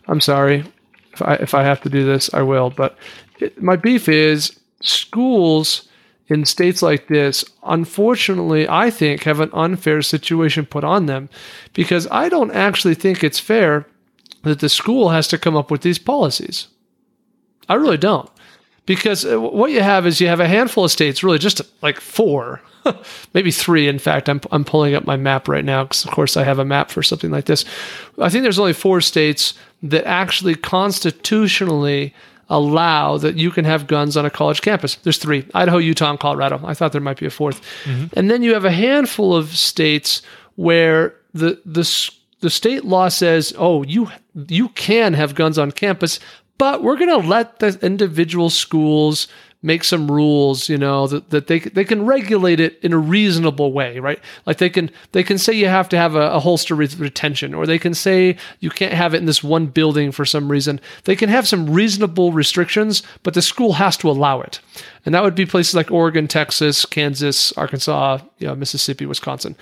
[0.07, 0.64] I'm sorry
[1.12, 2.70] if I, if I have to do this, I will.
[2.70, 2.99] But
[3.41, 5.89] it, my beef is schools
[6.28, 11.28] in states like this, unfortunately, I think have an unfair situation put on them
[11.74, 13.86] because I don't actually think it's fair
[14.42, 16.68] that the school has to come up with these policies.
[17.68, 18.30] I really don't.
[18.86, 22.00] Because uh, what you have is you have a handful of states, really just like
[22.00, 22.60] four,
[23.34, 23.88] maybe three.
[23.88, 26.58] In fact, I'm, I'm pulling up my map right now because, of course, I have
[26.58, 27.64] a map for something like this.
[28.18, 32.14] I think there's only four states that actually constitutionally
[32.49, 34.97] allow that you can have guns on a college campus.
[34.97, 36.61] There's three Idaho, Utah, and Colorado.
[36.64, 38.07] I thought there might be a 4th mm-hmm.
[38.12, 40.22] And then you have a handful of states
[40.57, 44.11] where the, the, the state law says, oh, you,
[44.49, 46.20] you can have guns on campus,
[46.59, 49.26] but we're going to let the individual schools
[49.64, 53.72] make some rules, you know, that, that they they can regulate it in a reasonable
[53.72, 54.20] way, right?
[54.44, 57.66] Like they can they can say you have to have a, a holster retention, or
[57.66, 60.80] they can say you can't have it in this one building for some reason.
[61.04, 64.60] They can have some reasonable restrictions, but the school has to allow it,
[65.06, 69.56] and that would be places like Oregon, Texas, Kansas, Arkansas, you know, Mississippi, Wisconsin.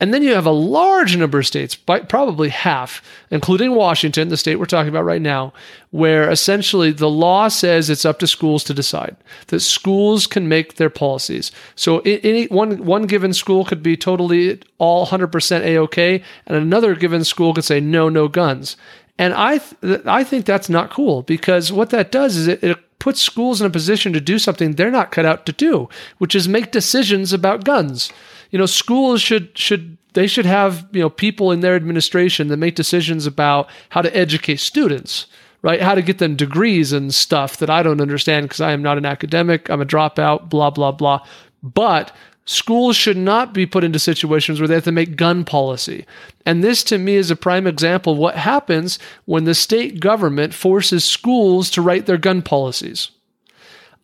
[0.00, 4.56] And then you have a large number of states, probably half, including Washington, the state
[4.56, 5.52] we're talking about right now,
[5.90, 9.16] where essentially the law says it's up to schools to decide.
[9.48, 11.50] That schools can make their policies.
[11.74, 17.24] So any one one given school could be totally all 100% a-okay, and another given
[17.24, 18.76] school could say no, no guns.
[19.18, 22.78] And I th- I think that's not cool because what that does is it, it
[23.00, 25.88] puts schools in a position to do something they're not cut out to do,
[26.18, 28.12] which is make decisions about guns.
[28.50, 32.56] You know, schools should should they should have you know people in their administration that
[32.56, 35.26] make decisions about how to educate students,
[35.62, 35.80] right?
[35.80, 38.98] How to get them degrees and stuff that I don't understand because I am not
[38.98, 39.70] an academic.
[39.70, 40.48] I'm a dropout.
[40.48, 41.24] Blah blah blah.
[41.62, 46.06] But schools should not be put into situations where they have to make gun policy.
[46.46, 50.54] And this to me is a prime example of what happens when the state government
[50.54, 53.10] forces schools to write their gun policies.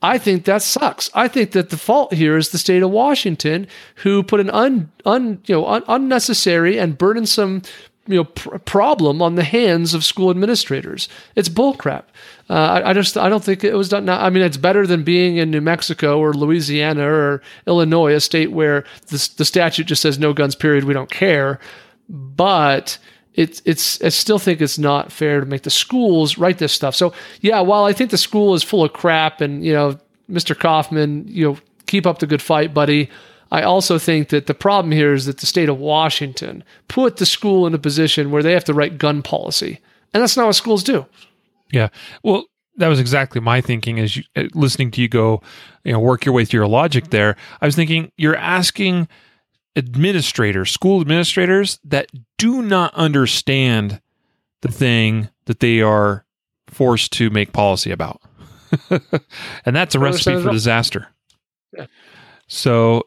[0.04, 1.10] I think that sucks.
[1.14, 4.92] I think that the fault here is the state of Washington, who put an un,
[5.06, 7.62] un you know un, unnecessary and burdensome
[8.06, 11.08] you know pr- problem on the hands of school administrators.
[11.36, 12.04] It's bullcrap.
[12.50, 12.52] Uh,
[12.84, 14.08] I, I just I don't think it was done.
[14.10, 18.52] I mean, it's better than being in New Mexico or Louisiana or Illinois, a state
[18.52, 20.54] where the the statute just says no guns.
[20.54, 20.84] Period.
[20.84, 21.58] We don't care.
[22.10, 22.98] But
[23.34, 26.94] it's it's I still think it's not fair to make the schools write this stuff.
[26.94, 29.98] So yeah, while I think the school is full of crap and you know
[30.30, 30.58] Mr.
[30.58, 33.10] Kaufman, you know keep up the good fight, buddy.
[33.50, 37.26] I also think that the problem here is that the state of Washington put the
[37.26, 39.80] school in a position where they have to write gun policy,
[40.12, 41.06] and that's not what schools do.
[41.70, 41.88] Yeah.
[42.22, 42.44] Well,
[42.76, 45.42] that was exactly my thinking as you uh, listening to you go,
[45.84, 47.36] you know, work your way through your logic there.
[47.60, 49.08] I was thinking you're asking
[49.76, 54.00] administrators, school administrators that do not understand
[54.62, 56.24] the thing that they are
[56.68, 58.20] forced to make policy about.
[59.64, 61.08] and that's a recipe for disaster.
[61.72, 61.86] Yeah.
[62.46, 63.04] So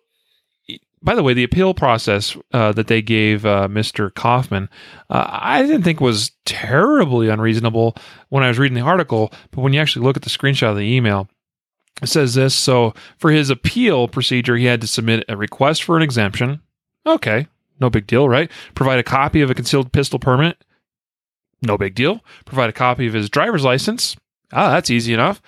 [1.01, 4.13] by the way, the appeal process uh, that they gave uh, Mr.
[4.13, 4.69] Kaufman,
[5.09, 7.95] uh, I didn't think was terribly unreasonable
[8.29, 9.31] when I was reading the article.
[9.51, 11.29] But when you actually look at the screenshot of the email,
[12.01, 12.53] it says this.
[12.55, 16.61] So for his appeal procedure, he had to submit a request for an exemption.
[17.05, 17.47] Okay,
[17.79, 18.51] no big deal, right?
[18.75, 20.63] Provide a copy of a concealed pistol permit.
[21.61, 22.23] No big deal.
[22.45, 24.15] Provide a copy of his driver's license.
[24.51, 25.41] Ah, that's easy enough.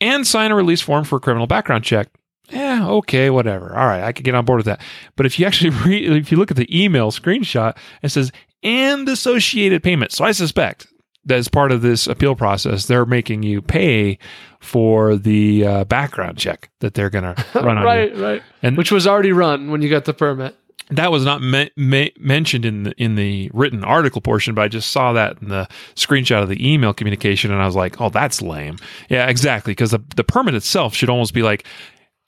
[0.00, 2.08] And sign a release form for a criminal background check
[2.50, 3.74] yeah, okay, whatever.
[3.76, 4.82] All right, I could get on board with that.
[5.16, 8.32] But if you actually read, if you look at the email screenshot, it says
[8.62, 10.12] and associated payment.
[10.12, 10.86] So I suspect
[11.30, 14.18] as part of this appeal process, they're making you pay
[14.60, 17.86] for the uh, background check that they're going to run on you.
[17.86, 18.42] right, right.
[18.62, 20.54] And- Which was already run when you got the permit.
[20.90, 24.68] that was not me- me- mentioned in the in the written article portion, but I
[24.68, 28.10] just saw that in the screenshot of the email communication, and I was like, "Oh,
[28.10, 28.76] that's lame."
[29.08, 31.64] Yeah, exactly, because the the permit itself should almost be like,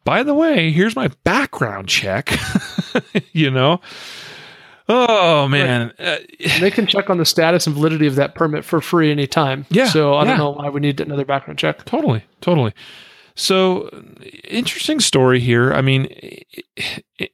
[0.05, 2.33] "By the way, here's my background check,"
[3.33, 3.81] you know.
[4.89, 6.19] Oh man, uh,
[6.61, 9.67] they can check on the status and validity of that permit for free anytime.
[9.69, 10.29] Yeah, So I yeah.
[10.31, 11.85] don't know why we need another background check.
[11.85, 12.73] totally, totally.
[13.39, 13.91] So
[14.45, 15.71] interesting story here.
[15.75, 16.09] I mean,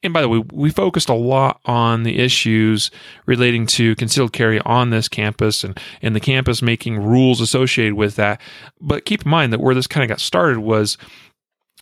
[0.02, 2.90] and by the way, we focused a lot on the issues
[3.26, 8.16] relating to concealed carry on this campus and and the campus making rules associated with
[8.16, 8.40] that.
[8.80, 10.98] But keep in mind that where this kind of got started was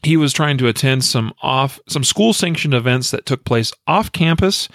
[0.02, 4.12] he was trying to attend some off some school sanctioned events that took place off
[4.12, 4.68] campus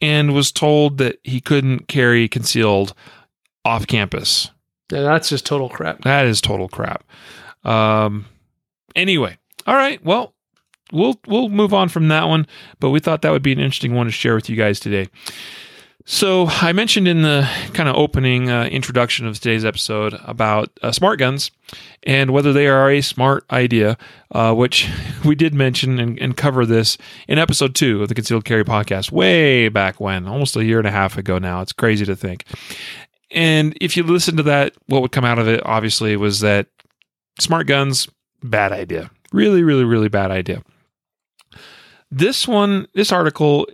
[0.00, 2.94] and was told that he couldn't carry concealed
[3.64, 4.50] off campus.
[4.92, 6.02] Yeah, that's just total crap.
[6.02, 7.04] That is total crap.
[7.64, 8.26] Um
[8.94, 10.04] anyway, all right.
[10.04, 10.34] Well,
[10.92, 12.46] we'll we'll move on from that one,
[12.80, 15.08] but we thought that would be an interesting one to share with you guys today.
[16.06, 20.92] So, I mentioned in the kind of opening uh, introduction of today's episode about uh,
[20.92, 21.50] smart guns
[22.02, 23.96] and whether they are a smart idea,
[24.30, 24.90] uh, which
[25.24, 29.12] we did mention and, and cover this in episode two of the Concealed Carry podcast,
[29.12, 31.62] way back when, almost a year and a half ago now.
[31.62, 32.44] It's crazy to think.
[33.30, 36.66] And if you listen to that, what would come out of it, obviously, was that
[37.40, 38.08] smart guns,
[38.42, 39.10] bad idea.
[39.32, 40.62] Really, really, really bad idea.
[42.10, 43.66] This one, this article,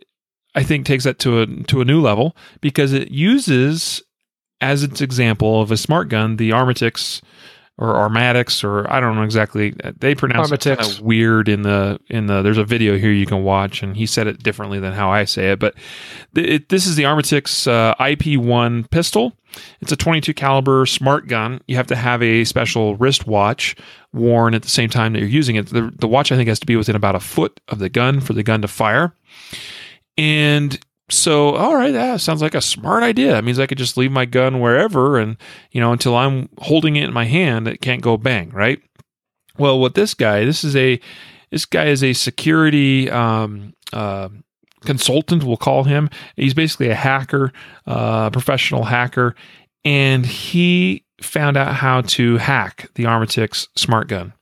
[0.54, 4.02] I think takes that to a to a new level because it uses
[4.60, 7.22] as its example of a smart gun the Armatix
[7.78, 10.76] or Armatix or I don't know exactly they pronounce it Armatix.
[10.76, 13.96] kind of weird in the in the there's a video here you can watch and
[13.96, 15.74] he said it differently than how I say it but
[16.34, 19.32] th- it, this is the Armatix uh, IP1 pistol.
[19.80, 21.60] It's a 22 caliber smart gun.
[21.66, 23.74] You have to have a special wristwatch
[24.12, 25.68] worn at the same time that you're using it.
[25.68, 28.20] The, the watch I think has to be within about a foot of the gun
[28.20, 29.12] for the gun to fire
[30.20, 33.32] and so, all right, that sounds like a smart idea.
[33.32, 35.38] That means I could just leave my gun wherever and,
[35.72, 38.82] you know, until I'm holding it in my hand, it can't go bang, right?
[39.56, 41.00] Well, what this guy, this is a,
[41.50, 44.28] this guy is a security, um, uh,
[44.84, 46.10] consultant, we'll call him.
[46.36, 47.50] He's basically a hacker,
[47.86, 49.34] uh, professional hacker,
[49.86, 54.34] and he found out how to hack the Armatix smart gun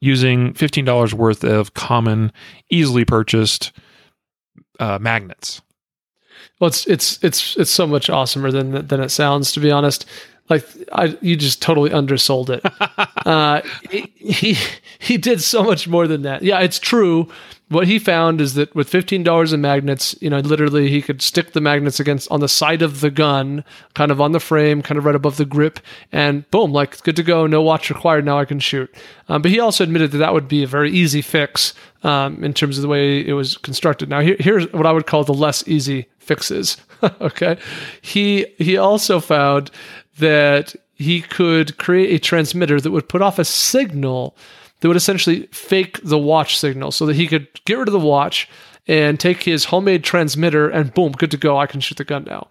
[0.00, 2.30] using $15 worth of common,
[2.70, 3.72] easily purchased
[4.80, 5.60] uh, magnets.
[6.60, 9.52] Well, it's it's it's it's so much awesomer than than it sounds.
[9.52, 10.06] To be honest,
[10.48, 12.62] like I, you just totally undersold it.
[13.26, 14.56] uh, he, he
[14.98, 16.42] he did so much more than that.
[16.42, 17.28] Yeah, it's true.
[17.68, 21.20] What he found is that with fifteen dollars in magnets, you know, literally he could
[21.20, 23.64] stick the magnets against on the side of the gun,
[23.94, 25.80] kind of on the frame, kind of right above the grip,
[26.12, 27.44] and boom, like good to go.
[27.48, 28.24] No watch required.
[28.24, 28.94] Now I can shoot.
[29.28, 32.54] Um, but he also admitted that that would be a very easy fix um, in
[32.54, 34.08] terms of the way it was constructed.
[34.08, 36.76] Now here, here's what I would call the less easy fixes.
[37.20, 37.58] okay,
[38.00, 39.72] he he also found
[40.18, 44.36] that he could create a transmitter that would put off a signal
[44.80, 47.98] that would essentially fake the watch signal so that he could get rid of the
[47.98, 48.48] watch
[48.86, 51.58] and take his homemade transmitter and boom, good to go.
[51.58, 52.48] I can shoot the gun now.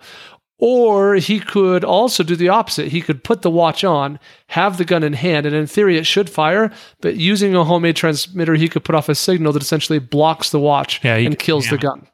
[0.58, 2.90] Or he could also do the opposite.
[2.90, 6.06] He could put the watch on, have the gun in hand, and in theory it
[6.06, 6.72] should fire,
[7.02, 10.60] but using a homemade transmitter, he could put off a signal that essentially blocks the
[10.60, 12.08] watch Yeah, and could kills the gun.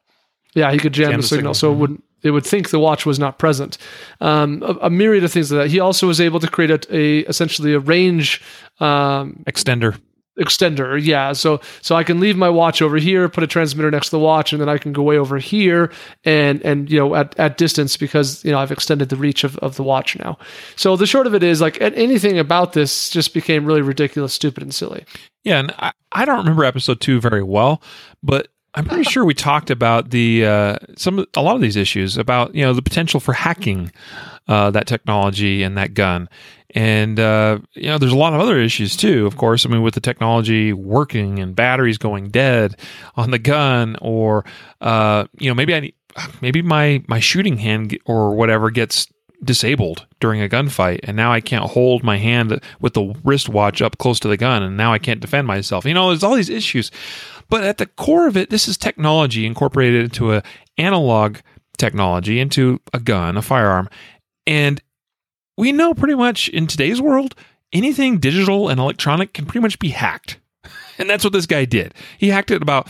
[0.55, 1.53] Yeah, he could jam, Jam the, the signal, signal.
[1.53, 1.79] so it mhm.
[1.79, 3.77] wouldn't it would think the watch was not present.
[4.19, 5.71] Um, a, a myriad of things like that.
[5.71, 8.41] He also was able to create a, a essentially a range
[8.79, 9.99] um, Extender.
[10.39, 11.03] extender.
[11.03, 14.11] Yeah, so so I can leave my watch over here, put a transmitter next to
[14.11, 15.91] the watch, and then I can go way over here
[16.23, 19.57] and and you know at, at distance because you know I've extended the reach of,
[19.57, 20.37] of the watch now.
[20.75, 24.63] So the short of it is like anything about this just became really ridiculous, stupid,
[24.63, 25.05] and silly.
[25.43, 27.81] Yeah, and I, I don't remember episode two very well,
[28.23, 32.17] but I'm pretty sure we talked about the uh, some a lot of these issues
[32.17, 33.91] about you know the potential for hacking
[34.47, 36.29] uh, that technology and that gun,
[36.69, 39.27] and uh, you know there's a lot of other issues too.
[39.27, 42.77] Of course, I mean with the technology working and batteries going dead
[43.15, 44.45] on the gun, or
[44.79, 45.95] uh, you know maybe I need,
[46.41, 49.07] maybe my my shooting hand or whatever gets
[49.43, 53.97] disabled during a gunfight and now I can't hold my hand with the wristwatch up
[53.97, 55.83] close to the gun and now I can't defend myself.
[55.85, 56.91] You know, there's all these issues.
[57.51, 60.41] But at the core of it, this is technology incorporated into a
[60.77, 61.37] analog
[61.77, 63.89] technology, into a gun, a firearm.
[64.47, 64.81] And
[65.57, 67.35] we know pretty much in today's world,
[67.73, 70.39] anything digital and electronic can pretty much be hacked.
[70.97, 71.95] And that's what this guy did.
[72.19, 72.87] He hacked it about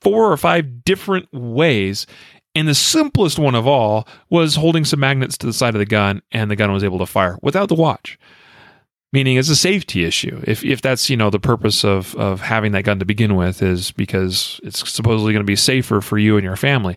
[0.00, 2.06] four or five different ways.
[2.54, 5.84] And the simplest one of all was holding some magnets to the side of the
[5.84, 8.18] gun, and the gun was able to fire without the watch.
[9.12, 10.42] Meaning it's a safety issue.
[10.44, 13.62] If if that's you know the purpose of of having that gun to begin with
[13.62, 16.96] is because it's supposedly going to be safer for you and your family.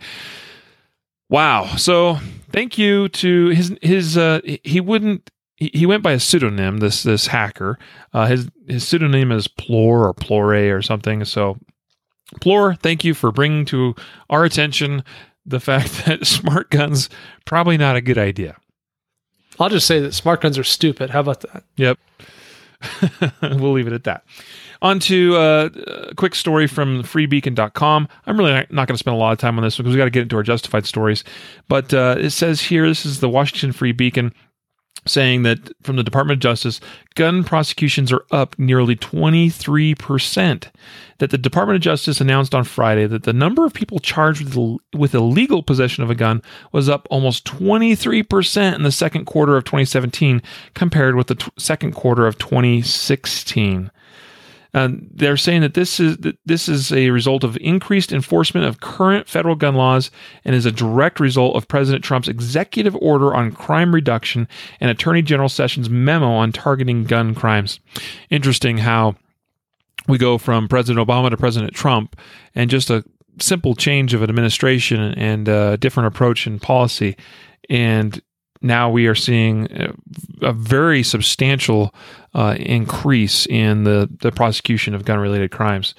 [1.30, 1.76] Wow.
[1.78, 2.20] So
[2.52, 7.28] thank you to his his uh, he wouldn't he, went by a pseudonym this this
[7.28, 7.80] hacker
[8.14, 11.58] uh, his his pseudonym is Plore or Plore or something so
[12.42, 13.96] Plore thank you for bringing to
[14.30, 15.04] our attention
[15.46, 17.10] the fact that smart guns
[17.46, 18.58] probably not a good idea
[19.60, 21.10] I'll just say that smart guns are stupid.
[21.10, 21.64] How about that?
[21.78, 22.00] Yep.
[23.42, 24.26] we'll leave it at that.
[24.82, 25.70] On to uh,
[26.10, 28.08] a quick story from freebeacon.com.
[28.28, 30.06] I'm really not, going to spend a lot of time on this because we got
[30.06, 31.24] to get into our justified stories.
[31.68, 34.34] But uh, it says here this is the Washington Free Beacon
[35.08, 36.80] saying that from the Department of Justice,
[37.16, 40.68] gun prosecutions are up nearly 23%.
[41.20, 44.80] That the Department of Justice announced on Friday that the number of people charged with,
[44.94, 46.42] with illegal possession of a gun
[46.72, 50.42] was up almost 23% in the second quarter of 2017
[50.74, 53.92] compared with the t- second quarter of 2016.
[54.76, 58.82] And they're saying that this is that this is a result of increased enforcement of
[58.82, 60.12] current federal gun laws
[60.44, 64.50] and is a direct result of President Trump's executive order on crime reduction
[64.82, 67.80] and Attorney General Sessions' memo on targeting gun crimes.
[68.30, 69.16] Interesting how
[70.10, 72.20] we go from President Obama to President Trump
[72.54, 73.06] and just a
[73.40, 77.16] simple change of an administration and a different approach in policy
[77.70, 78.22] and
[78.66, 79.68] now we are seeing
[80.42, 81.94] a very substantial
[82.34, 85.94] uh, increase in the, the prosecution of gun related crimes.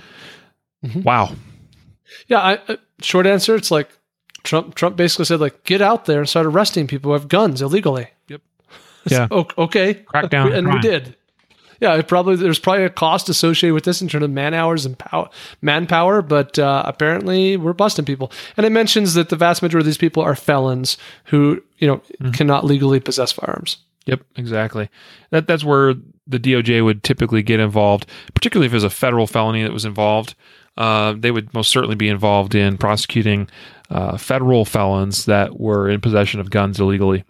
[0.84, 1.02] Mm-hmm.
[1.02, 1.34] Wow.
[2.26, 2.40] Yeah.
[2.40, 3.88] I, uh, short answer, it's like
[4.42, 4.74] Trump.
[4.74, 8.08] Trump basically said, like, get out there and start arresting people who have guns illegally.
[8.28, 8.42] Yep.
[9.08, 9.28] Yeah.
[9.30, 9.94] okay.
[9.94, 11.14] Crackdown, and we did.
[11.81, 14.87] Yeah, it probably there's probably a cost associated with this in terms of man hours
[14.87, 15.29] and power,
[15.61, 18.33] manpower, but uh, apparently we're busting people.
[18.57, 21.97] And it mentions that the vast majority of these people are felons who you know
[21.99, 22.31] mm-hmm.
[22.31, 23.79] cannot legally possess firearms.
[24.07, 24.89] Yep, exactly.
[25.31, 25.95] That that's where
[26.27, 29.85] the DOJ would typically get involved, particularly if it was a federal felony that was
[29.85, 30.35] involved.
[30.77, 33.49] Uh, they would most certainly be involved in prosecuting
[33.91, 37.24] uh, federal felons that were in possession of guns illegally.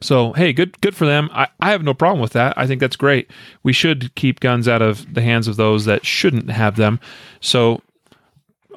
[0.00, 1.30] So hey, good good for them.
[1.32, 2.56] I, I have no problem with that.
[2.56, 3.30] I think that's great.
[3.62, 6.98] We should keep guns out of the hands of those that shouldn't have them.
[7.40, 7.82] So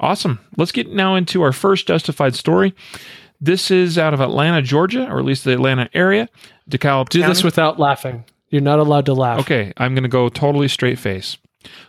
[0.00, 0.38] awesome.
[0.56, 2.74] Let's get now into our first justified story.
[3.40, 6.28] This is out of Atlanta, Georgia, or at least the Atlanta area.
[6.70, 7.32] DeKalb Do County.
[7.32, 8.24] this without laughing.
[8.48, 9.40] You're not allowed to laugh.
[9.40, 11.36] Okay, I'm going to go totally straight face.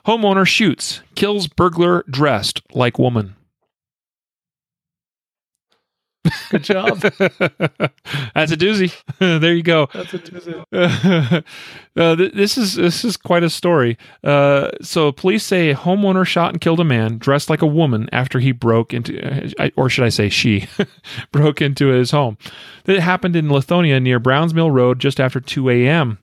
[0.06, 3.36] Homeowner shoots, kills burglar dressed like woman.
[6.50, 7.00] Good job.
[8.34, 8.94] That's a doozy.
[9.20, 9.88] there you go.
[9.94, 10.64] That's a doozy.
[11.98, 13.98] uh, th- this is this is quite a story.
[14.24, 18.10] Uh, so police say a homeowner shot and killed a man dressed like a woman
[18.12, 19.20] after he broke into,
[19.60, 20.68] uh, or should I say she,
[21.32, 22.38] broke into his home.
[22.86, 26.20] It happened in Lithonia near Browns Mill Road just after 2 a.m.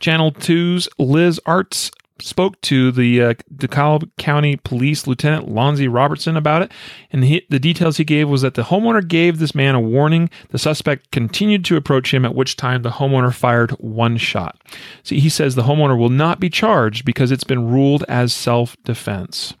[0.00, 1.90] Channel 2's Liz Artz
[2.22, 6.72] spoke to the uh, DeKalb County Police Lieutenant Lonzie Robertson about it,
[7.12, 10.30] and he, the details he gave was that the homeowner gave this man a warning.
[10.50, 14.60] The suspect continued to approach him, at which time the homeowner fired one shot.
[15.02, 18.76] See, he says the homeowner will not be charged because it's been ruled as self
[18.84, 19.54] defense.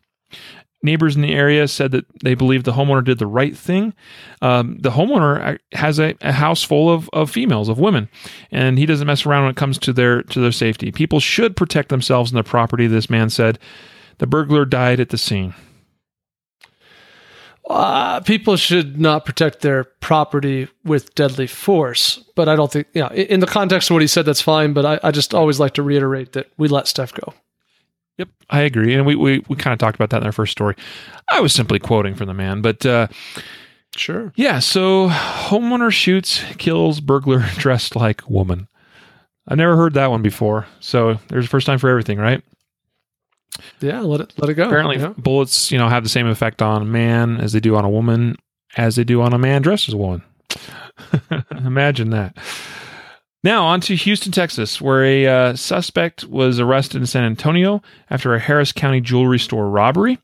[0.82, 3.92] Neighbors in the area said that they believe the homeowner did the right thing.
[4.40, 8.08] Um, the homeowner has a, a, house full of, of females, of women,
[8.50, 10.90] and he doesn't mess around when it comes to their to their safety.
[10.90, 12.86] People should protect themselves and their property.
[12.86, 13.58] This man said.
[14.20, 15.54] The burglar died at the scene.
[17.68, 23.10] Uh, people should not protect their property with deadly force, but I don't think, yeah,
[23.12, 24.74] in the context of what he said, that's fine.
[24.74, 27.32] But I, I just always like to reiterate that we let stuff go.
[28.20, 30.52] Yep, I agree, and we we, we kind of talked about that in our first
[30.52, 30.76] story.
[31.30, 33.06] I was simply quoting from the man, but uh,
[33.96, 34.58] sure, yeah.
[34.58, 38.68] So homeowner shoots, kills burglar dressed like woman.
[39.48, 42.42] I've never heard that one before, so there's a first time for everything, right?
[43.80, 44.66] Yeah, let it let it go.
[44.66, 45.14] Apparently, yeah.
[45.16, 47.90] bullets, you know, have the same effect on a man as they do on a
[47.90, 48.36] woman,
[48.76, 50.22] as they do on a man dressed as a woman.
[51.56, 52.36] Imagine that.
[53.42, 57.80] Now, on to Houston, Texas, where a uh, suspect was arrested in San Antonio
[58.10, 60.18] after a Harris County jewelry store robbery.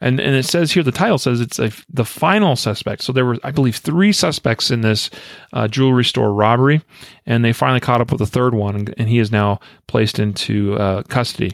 [0.00, 3.02] And, and it says here, the title says it's a, the final suspect.
[3.02, 5.10] So there were, I believe, three suspects in this
[5.52, 6.80] uh, jewelry store robbery,
[7.26, 9.58] and they finally caught up with the third one, and, and he is now
[9.88, 11.50] placed into uh, custody.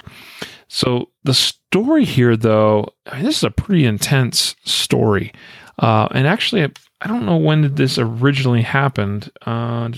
[0.68, 5.32] So the story here, though, I mean, this is a pretty intense story.
[5.78, 9.30] Uh, and actually, I don't know when did this originally happened.
[9.44, 9.90] Uh,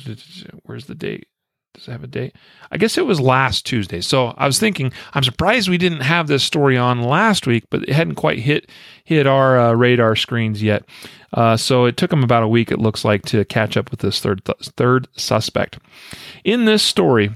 [0.65, 1.29] where's the date?
[1.75, 2.35] Does it have a date?
[2.73, 4.01] I guess it was last Tuesday.
[4.01, 7.83] So I was thinking, I'm surprised we didn't have this story on last week, but
[7.83, 8.69] it hadn't quite hit
[9.05, 10.85] hit our uh, radar screens yet.
[11.33, 14.01] Uh, so it took them about a week, it looks like, to catch up with
[14.01, 15.79] this third th- third suspect.
[16.43, 17.31] In this story,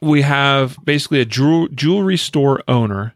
[0.00, 3.14] we have basically a jewelry store owner,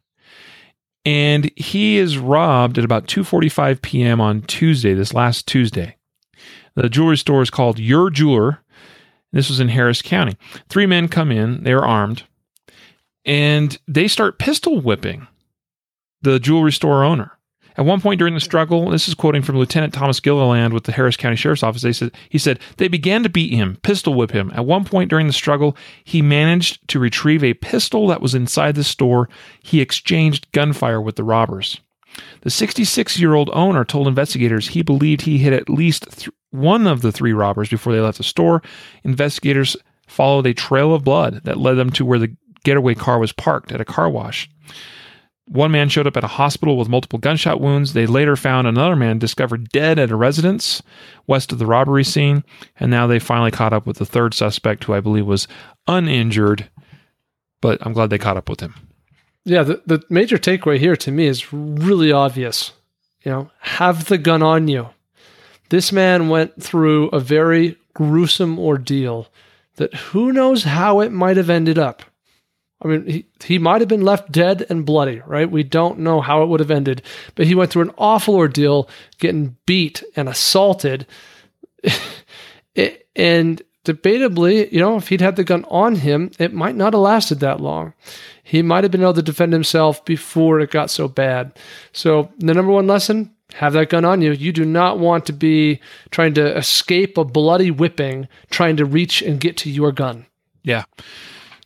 [1.07, 4.21] and he is robbed at about 2:45 p.m.
[4.21, 5.97] on Tuesday, this last Tuesday.
[6.75, 8.59] The jewelry store is called Your Jeweler.
[9.33, 10.37] This was in Harris County.
[10.69, 12.25] Three men come in, they are armed,
[13.25, 15.27] and they start pistol whipping
[16.23, 17.36] the jewelry store owner.
[17.77, 20.93] At one point during the struggle, this is quoting from Lieutenant Thomas Gilliland with the
[20.93, 21.83] Harris County Sheriff's Office.
[21.83, 24.51] They said he said they began to beat him, pistol whip him.
[24.55, 28.75] At one point during the struggle, he managed to retrieve a pistol that was inside
[28.75, 29.29] the store.
[29.63, 31.81] He exchanged gunfire with the robbers.
[32.43, 36.87] The 66 year old owner told investigators he believed he hit at least th- one
[36.87, 38.63] of the three robbers before they left the store.
[39.05, 43.33] Investigators followed a trail of blood that led them to where the getaway car was
[43.33, 44.49] parked at a car wash.
[45.49, 47.93] One man showed up at a hospital with multiple gunshot wounds.
[47.93, 50.83] They later found another man discovered dead at a residence
[51.27, 52.45] west of the robbery scene.
[52.81, 55.47] And now they finally caught up with the third suspect, who I believe was
[55.87, 56.69] uninjured.
[57.61, 58.75] But I'm glad they caught up with him.
[59.45, 62.73] Yeah, the, the major takeaway here to me is really obvious.
[63.23, 64.89] You know, have the gun on you.
[65.69, 69.29] This man went through a very gruesome ordeal
[69.77, 72.03] that who knows how it might have ended up.
[72.83, 75.51] I mean, he, he might have been left dead and bloody, right?
[75.51, 77.03] We don't know how it would have ended,
[77.35, 81.07] but he went through an awful ordeal, getting beat and assaulted.
[82.75, 86.93] it, and debatably, you know, if he'd had the gun on him, it might not
[86.93, 87.95] have lasted that long.
[88.43, 91.59] He might have been able to defend himself before it got so bad.
[91.93, 94.33] So, the number one lesson have that gun on you.
[94.33, 99.23] You do not want to be trying to escape a bloody whipping, trying to reach
[99.23, 100.27] and get to your gun.
[100.63, 100.85] Yeah.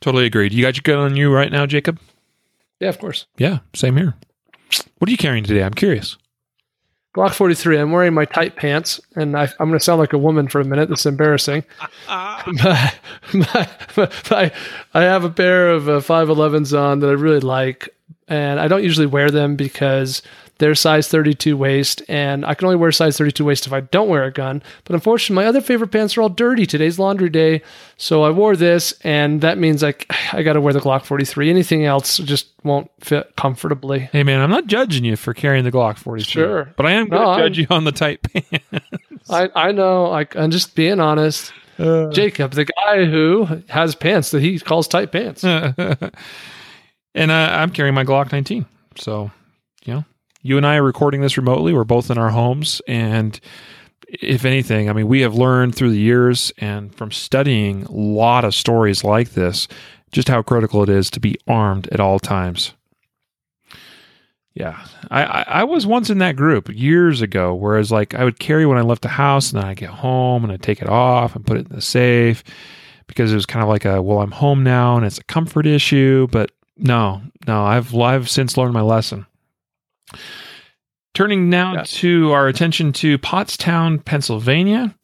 [0.01, 0.53] Totally agreed.
[0.53, 1.99] You got your gun on you right now, Jacob?
[2.79, 3.27] Yeah, of course.
[3.37, 4.15] Yeah, same here.
[4.99, 5.63] What are you carrying today?
[5.63, 6.17] I'm curious.
[7.15, 7.79] Glock 43.
[7.79, 10.61] I'm wearing my tight pants, and I, am going to sound like a woman for
[10.61, 10.89] a minute.
[10.89, 11.65] That's embarrassing.
[12.07, 12.95] but,
[13.35, 14.53] but, but I,
[14.95, 17.89] I have a pair of uh, 511s on that I really like,
[18.29, 20.23] and I don't usually wear them because
[20.61, 24.09] they're size 32 waist, and I can only wear size 32 waist if I don't
[24.09, 24.63] wear a gun.
[24.85, 26.67] But unfortunately, my other favorite pants are all dirty.
[26.67, 27.63] Today's laundry day,
[27.97, 29.95] so I wore this, and that means I
[30.33, 31.51] I got to wear the Glock 43.
[31.51, 34.11] Anything else just won't fit comfortably.
[34.13, 36.31] Hey man, I'm not judging you for carrying the Glock 43.
[36.31, 38.91] Sure, but I am going to no, judge I'm, you on the tight pants.
[39.31, 40.13] I I know.
[40.13, 41.53] I, I'm just being honest.
[41.79, 45.43] Uh, Jacob, the guy who has pants that he calls tight pants.
[47.15, 48.67] and uh, I'm carrying my Glock 19.
[48.97, 49.31] So,
[49.85, 50.05] you know,
[50.43, 51.73] you and I are recording this remotely.
[51.73, 52.81] We're both in our homes.
[52.89, 53.39] And
[54.09, 58.45] if anything, I mean, we have learned through the years and from studying a lot
[58.45, 59.69] of stories like this,
[60.13, 62.73] just how critical it is to be armed at all times.
[64.53, 68.41] Yeah, I, I, I was once in that group years ago, whereas like I would
[68.41, 70.89] carry when I left the house, and then I get home and I take it
[70.89, 72.43] off and put it in the safe
[73.07, 75.67] because it was kind of like a well, I'm home now and it's a comfort
[75.67, 76.27] issue.
[76.33, 79.25] But no, no, I've I've since learned my lesson.
[81.13, 81.83] Turning now yeah.
[81.85, 84.95] to our attention to Pottstown, Pennsylvania.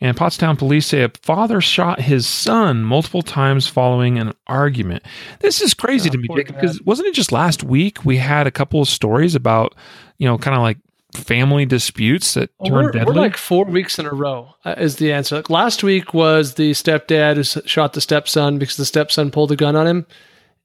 [0.00, 5.02] And Pottstown police say a father shot his son multiple times following an argument.
[5.40, 8.50] This is crazy oh, to me, because wasn't it just last week we had a
[8.50, 9.74] couple of stories about,
[10.18, 10.76] you know, kind of like
[11.14, 13.14] family disputes that well, turned we're, deadly?
[13.14, 15.36] We're like four weeks in a row, uh, is the answer.
[15.36, 19.56] Like last week was the stepdad who shot the stepson because the stepson pulled a
[19.56, 20.06] gun on him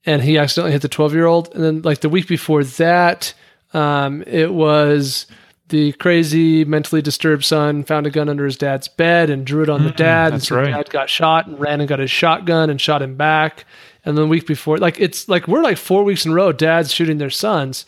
[0.06, 1.54] and he accidentally hit the 12 year old.
[1.54, 3.34] And then, like, the week before that,
[3.74, 5.28] um, it was
[5.72, 9.69] the crazy, mentally disturbed son found a gun under his dad's bed and drew it
[9.69, 10.34] on mm, the dad.
[10.34, 10.72] That's and so right.
[10.72, 13.65] Dad got shot and ran and got his shotgun and shot him back.
[14.05, 16.51] And then the week before, like it's like we're like four weeks in a row,
[16.51, 17.86] dads shooting their sons.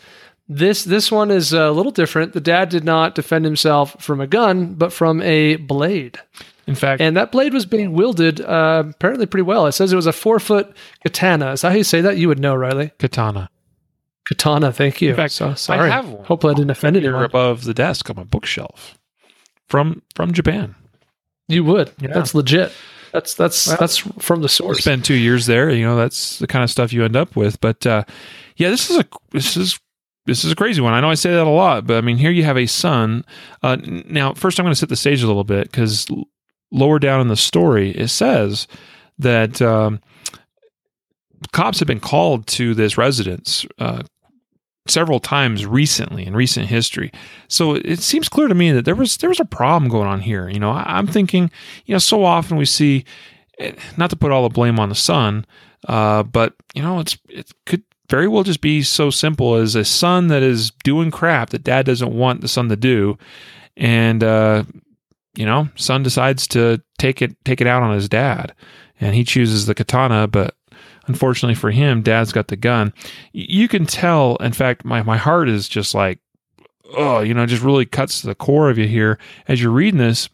[0.48, 2.34] This this one is a little different.
[2.34, 6.20] The dad did not defend himself from a gun, but from a blade.
[6.66, 9.68] In fact, and that blade was being wielded uh, apparently pretty well.
[9.68, 11.52] It says it was a four foot katana.
[11.52, 12.18] Is that how you say that?
[12.18, 12.92] You would know, Riley.
[13.00, 13.50] Katana.
[14.28, 15.10] Katana, thank you.
[15.10, 15.90] In fact, so, sorry.
[15.90, 16.26] I have one.
[16.26, 17.24] Hopefully, I didn't offend anyone.
[17.24, 18.98] above the desk on my bookshelf
[19.68, 20.76] from from Japan.
[21.48, 21.92] You would.
[22.00, 22.14] Yeah.
[22.14, 22.72] That's legit.
[23.12, 24.80] That's that's well, that's from the source.
[24.80, 25.70] Spend two years there.
[25.70, 27.60] You know, that's the kind of stuff you end up with.
[27.62, 28.04] But uh,
[28.56, 29.80] yeah, this is a this is
[30.26, 30.94] this is a crazy one.
[30.94, 33.26] I know I say that a lot, but I mean, here you have a son.
[33.62, 36.08] Uh, now, first, I'm going to set the stage a little bit because
[36.72, 38.68] lower down in the story, it says
[39.20, 40.00] that um,
[41.52, 44.04] cops have been called to this residence uh,
[44.88, 47.12] several times recently in recent history.
[47.48, 50.22] So it seems clear to me that there was there was a problem going on
[50.22, 50.50] here.
[50.50, 51.50] You know, I, am thinking,
[51.86, 53.06] you know, so often we see,
[53.60, 55.46] eh, not to put all the blame on the son,
[55.88, 59.86] uh, but you know, it's it could very well just be so simple as a
[59.86, 63.18] son that is doing crap that dad doesn't want the son to do,
[63.78, 64.64] and uh,
[65.36, 68.54] you know, son decides to take it take it out on his dad,
[69.00, 70.56] and he chooses the katana, but
[71.08, 72.94] unfortunately for him, dad's got the gun.
[73.32, 76.20] You can tell, in fact, my, my heart is just like,
[76.96, 79.18] oh, you know, just really cuts to the core of you here
[79.48, 80.30] as you're reading this.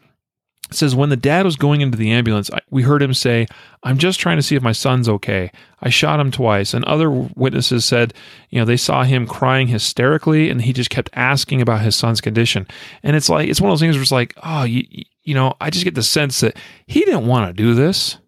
[0.68, 3.48] It says, when the dad was going into the ambulance, we heard him say,
[3.82, 5.50] I'm just trying to see if my son's okay.
[5.80, 6.74] I shot him twice.
[6.74, 8.14] And other witnesses said,
[8.50, 12.20] you know, they saw him crying hysterically and he just kept asking about his son's
[12.20, 12.68] condition.
[13.02, 14.84] And it's like, it's one of those things where it's like, oh, you,
[15.24, 16.56] you know, I just get the sense that
[16.86, 18.18] he didn't want to do this,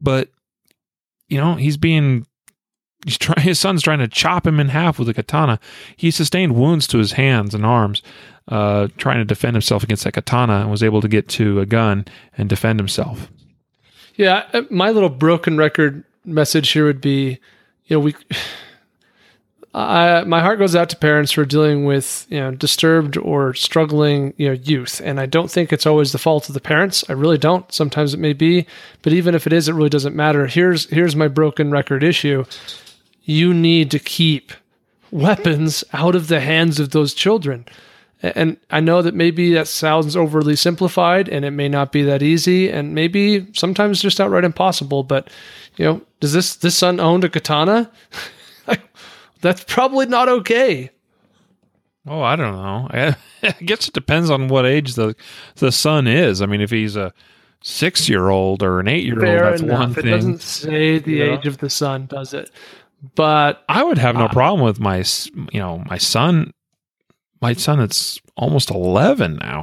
[0.00, 0.30] but,
[1.28, 2.26] you know, he's being,
[3.04, 5.58] he's trying, his son's trying to chop him in half with a katana.
[5.96, 8.02] He sustained wounds to his hands and arms
[8.48, 11.66] uh, trying to defend himself against that katana and was able to get to a
[11.66, 12.04] gun
[12.36, 13.30] and defend himself.
[14.14, 17.38] Yeah, my little broken record message here would be,
[17.86, 18.14] you know, we.
[19.76, 23.52] I, my heart goes out to parents who are dealing with you know disturbed or
[23.52, 27.04] struggling you know youth, and I don't think it's always the fault of the parents.
[27.10, 27.70] I really don't.
[27.70, 28.66] Sometimes it may be,
[29.02, 30.46] but even if it is, it really doesn't matter.
[30.46, 32.44] Here's here's my broken record issue.
[33.24, 34.52] You need to keep
[35.10, 37.66] weapons out of the hands of those children.
[38.22, 42.22] And I know that maybe that sounds overly simplified and it may not be that
[42.22, 45.02] easy and maybe sometimes just outright impossible.
[45.02, 45.28] But,
[45.76, 47.90] you know, does this, this son owned a katana?
[49.40, 50.90] That's probably not okay.
[52.06, 52.88] Oh, I don't know.
[52.90, 55.14] I, I guess it depends on what age the
[55.56, 56.40] the son is.
[56.42, 57.12] I mean, if he's a
[57.62, 59.78] six year old or an eight year old, that's enough.
[59.80, 60.10] one It thing.
[60.10, 61.24] doesn't say the Yeah.
[61.38, 62.50] age of the son, does it?
[63.14, 64.28] But I would have no Ah.
[64.32, 65.04] problem with my,
[65.52, 66.52] you know, my son,
[67.42, 69.62] my son that's almost 11 now.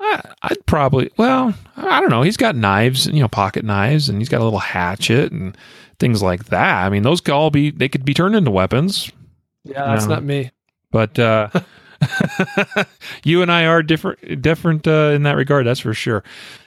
[0.00, 2.22] I, I'd probably, well, I don't know.
[2.22, 5.56] He's got knives, and you know, pocket knives, and he's got a little hatchet and
[6.00, 6.84] things like that.
[6.84, 9.12] I mean, those could all be, they could be turned into weapons.
[9.64, 10.14] yeah, that's No.
[10.14, 10.50] not me.
[10.90, 11.50] But uh,
[13.24, 15.66] you and I are different, different uh, in that regard.
[15.66, 16.24] That's for sure.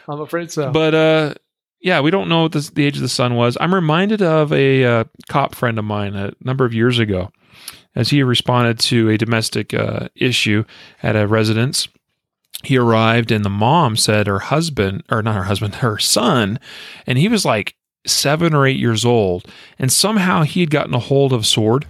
[0.07, 0.71] I'm afraid so.
[0.71, 1.33] But uh,
[1.81, 3.57] yeah, we don't know what this, the age of the son was.
[3.59, 7.31] I'm reminded of a uh, cop friend of mine a number of years ago,
[7.95, 10.63] as he responded to a domestic uh, issue
[11.01, 11.87] at a residence.
[12.63, 16.59] He arrived, and the mom said her husband, or not her husband, her son,
[17.05, 19.45] and he was like seven or eight years old,
[19.79, 21.87] and somehow he had gotten a hold of a sword.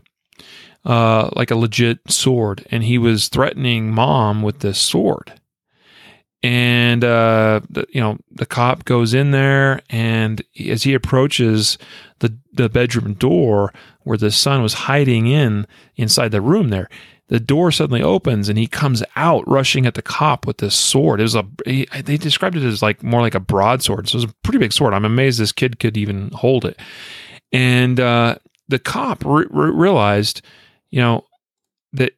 [0.85, 5.40] Uh, like a legit sword, and he was threatening mom with this sword
[6.44, 11.77] and uh, the, you know the cop goes in there, and as he approaches
[12.19, 15.65] the the bedroom door where the son was hiding in
[15.95, 16.90] inside the room, there
[17.30, 21.20] the door suddenly opens, and he comes out rushing at the cop with this sword.
[21.20, 24.24] It was a he, they described it as like more like a broadsword, so it
[24.24, 24.94] was a pretty big sword.
[24.94, 26.80] I'm amazed this kid could even hold it,
[27.52, 28.36] and uh,
[28.68, 30.41] the cop re- re- realized,
[30.91, 31.26] you know,
[31.94, 32.14] that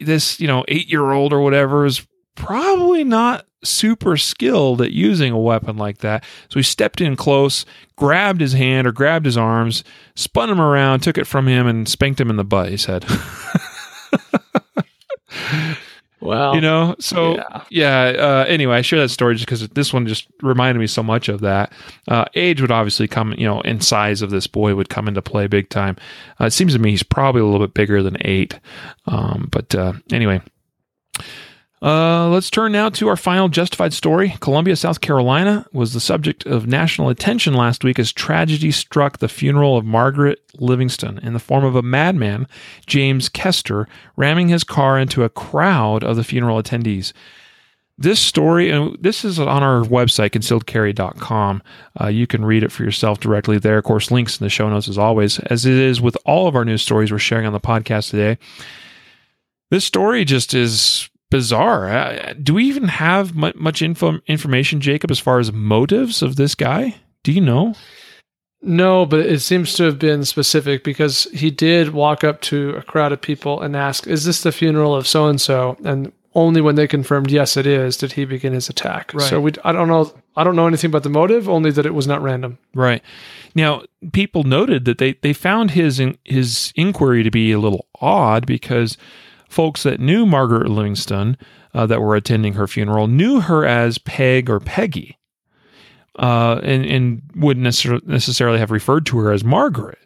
[0.00, 5.32] this you know eight year old or whatever is probably not super skilled at using
[5.32, 6.24] a weapon like that.
[6.50, 7.64] So he stepped in close,
[7.96, 9.84] grabbed his hand or grabbed his arms,
[10.14, 12.68] spun him around, took it from him, and spanked him in the butt.
[12.68, 13.04] He said,
[16.20, 17.64] well, "You know." So yeah.
[17.70, 18.02] yeah.
[18.18, 21.28] uh, anyway, I share that story just because this one just reminded me so much
[21.28, 21.72] of that.
[22.08, 25.22] Uh, age would obviously come, you know, and size of this boy would come into
[25.22, 25.96] play big time.
[26.40, 28.58] Uh, it seems to me he's probably a little bit bigger than eight.
[29.06, 30.40] Um, but uh, anyway.
[31.84, 34.34] Uh, let's turn now to our final justified story.
[34.40, 39.28] Columbia, South Carolina was the subject of national attention last week as tragedy struck the
[39.28, 42.48] funeral of Margaret Livingston in the form of a madman,
[42.86, 43.86] James Kester,
[44.16, 47.12] ramming his car into a crowd of the funeral attendees.
[47.98, 51.62] This story, and this is on our website, concealedcarry.com.
[52.00, 53.76] Uh, you can read it for yourself directly there.
[53.76, 56.56] Of course, links in the show notes as always, as it is with all of
[56.56, 58.38] our news stories we're sharing on the podcast today.
[59.70, 61.88] This story just is bizarre.
[61.88, 66.36] Uh, do we even have mu- much info, information, Jacob, as far as motives of
[66.36, 66.94] this guy?
[67.22, 67.74] Do you know?
[68.62, 72.82] No, but it seems to have been specific because he did walk up to a
[72.82, 76.60] crowd of people and ask, "Is this the funeral of so and so?" And only
[76.60, 79.12] when they confirmed yes, it is, did he begin his attack.
[79.14, 79.22] Right.
[79.22, 81.94] So we, I don't know, I don't know anything about the motive, only that it
[81.94, 82.58] was not random.
[82.74, 83.02] Right.
[83.54, 83.82] Now,
[84.12, 88.46] people noted that they, they found his in, his inquiry to be a little odd
[88.46, 88.98] because
[89.54, 91.38] folks that knew Margaret Livingston
[91.72, 95.16] uh, that were attending her funeral knew her as Peg or Peggy,
[96.18, 99.98] uh, and and wouldn't necessar- necessarily have referred to her as Margaret.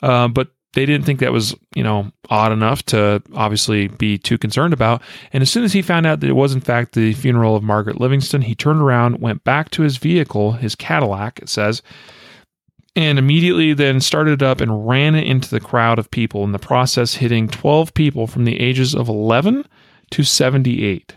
[0.00, 4.38] Uh, but they didn't think that was you know odd enough to obviously be too
[4.38, 5.02] concerned about.
[5.32, 7.62] And as soon as he found out that it was in fact the funeral of
[7.62, 11.82] Margaret Livingston, he turned around, went back to his vehicle, his Cadillac, it says,
[12.94, 16.44] and immediately then started up and ran it into the crowd of people.
[16.44, 19.64] In the process, hitting 12 people from the ages of 11
[20.10, 21.14] to 78.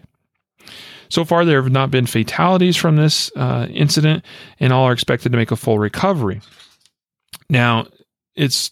[1.09, 4.25] So far, there have not been fatalities from this uh, incident,
[4.59, 6.41] and all are expected to make a full recovery.
[7.49, 7.87] Now,
[8.35, 8.71] it's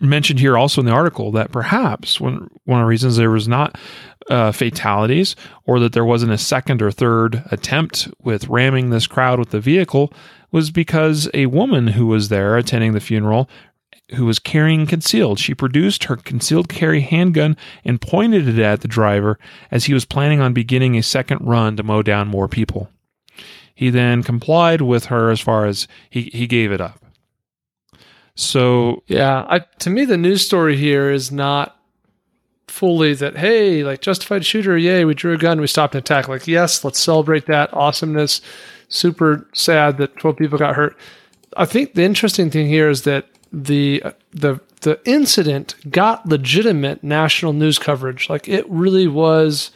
[0.00, 3.46] mentioned here also in the article that perhaps one one of the reasons there was
[3.46, 3.78] not
[4.30, 5.36] uh, fatalities
[5.66, 9.60] or that there wasn't a second or third attempt with ramming this crowd with the
[9.60, 10.12] vehicle
[10.52, 13.48] was because a woman who was there attending the funeral
[14.14, 15.38] who was carrying concealed.
[15.38, 19.38] She produced her concealed carry handgun and pointed it at the driver
[19.70, 22.90] as he was planning on beginning a second run to mow down more people.
[23.74, 27.00] He then complied with her as far as he, he gave it up.
[28.34, 31.76] So yeah, I, to me the news story here is not
[32.68, 36.28] fully that hey, like justified shooter, yay, we drew a gun, we stopped an attack.
[36.28, 38.40] Like yes, let's celebrate that awesomeness.
[38.90, 40.96] Super sad that 12 people got hurt.
[41.56, 44.02] I think the interesting thing here is that the
[44.32, 48.28] the the incident got legitimate national news coverage.
[48.28, 49.70] Like it really was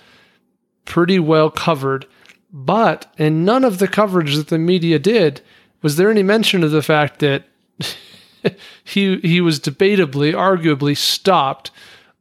[0.85, 2.07] pretty well covered.
[2.53, 5.41] But in none of the coverage that the media did
[5.83, 7.45] was there any mention of the fact that
[8.85, 11.71] he he was debatably, arguably stopped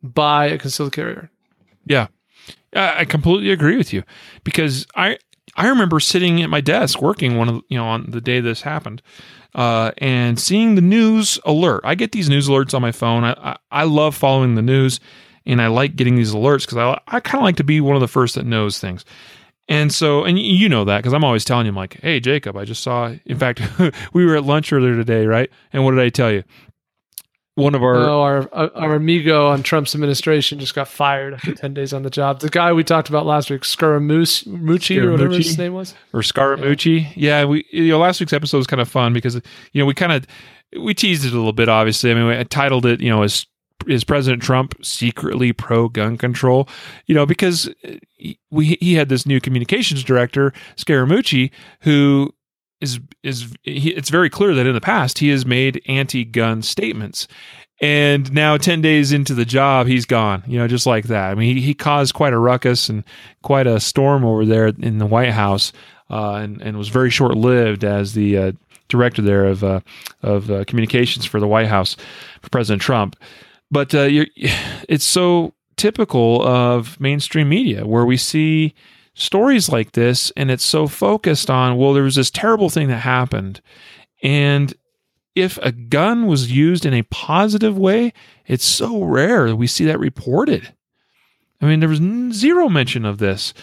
[0.01, 1.29] by a concealed carrier.
[1.85, 2.07] Yeah,
[2.73, 4.03] I completely agree with you
[4.43, 5.17] because I
[5.55, 8.61] I remember sitting at my desk working one of you know on the day this
[8.61, 9.01] happened,
[9.55, 11.81] uh, and seeing the news alert.
[11.83, 13.23] I get these news alerts on my phone.
[13.23, 14.99] I I, I love following the news,
[15.45, 17.95] and I like getting these alerts because I I kind of like to be one
[17.95, 19.05] of the first that knows things.
[19.69, 22.65] And so, and you know that because I'm always telling him like, "Hey, Jacob, I
[22.65, 23.61] just saw." In fact,
[24.13, 25.49] we were at lunch earlier today, right?
[25.71, 26.43] And what did I tell you?
[27.55, 31.53] One of our oh, our uh, our amigo on Trump's administration just got fired after
[31.53, 32.39] ten days on the job.
[32.39, 37.11] The guy we talked about last week, Scaramucci or whatever his name was, or Scaramucci.
[37.15, 37.41] Yeah.
[37.41, 39.93] yeah, we you know last week's episode was kind of fun because you know we
[39.93, 40.25] kind of
[40.79, 41.69] we teased it a little bit.
[41.69, 43.45] Obviously, I mean, I titled it you know as
[43.87, 46.67] is President Trump secretly pro gun control?
[47.05, 47.97] You know, because uh,
[48.49, 51.51] we he had this new communications director, Scaramucci,
[51.81, 52.33] who
[52.83, 57.27] is is he, it's very clear that in the past he has made anti-gun statements.
[57.81, 61.31] And now 10 days into the job he's gone you know just like that.
[61.31, 63.03] I mean he, he caused quite a ruckus and
[63.41, 65.71] quite a storm over there in the white house
[66.09, 68.51] uh, and, and was very short-lived as the uh,
[68.89, 69.79] director there of uh,
[70.21, 71.95] of uh, communications for the white house
[72.41, 73.15] for president trump.
[73.71, 74.07] But uh,
[74.87, 78.75] it's so typical of mainstream media where we see
[79.13, 82.99] stories like this and it's so focused on well there was this terrible thing that
[82.99, 83.61] happened.
[84.21, 84.73] And
[85.35, 88.13] if a gun was used in a positive way
[88.45, 90.73] it's so rare that we see that reported.
[91.61, 92.01] I mean there was
[92.35, 93.53] zero mention of this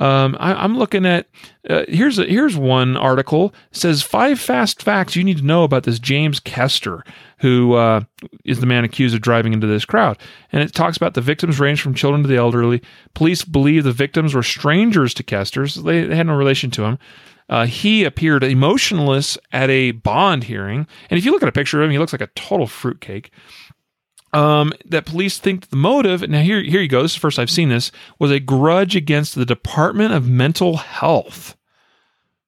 [0.00, 1.28] um, I, am looking at
[1.68, 5.82] uh, here's a, here's one article says five fast facts you need to know about
[5.82, 7.04] this James Kester,
[7.38, 8.00] who uh,
[8.46, 10.18] is the man accused of driving into this crowd,
[10.52, 12.82] and it talks about the victims range from children to the elderly.
[13.12, 16.98] Police believe the victims were strangers to Kester's; they, they had no relation to him.
[17.50, 21.78] Uh, he appeared emotionless at a bond hearing, and if you look at a picture
[21.78, 23.30] of him, he looks like a total fruitcake
[24.32, 27.38] um, that police think the motive, now here, here you go, this is the first
[27.38, 31.56] I've seen this, was a grudge against the Department of Mental Health.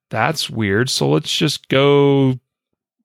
[0.09, 0.89] That's weird.
[0.89, 2.39] So let's just go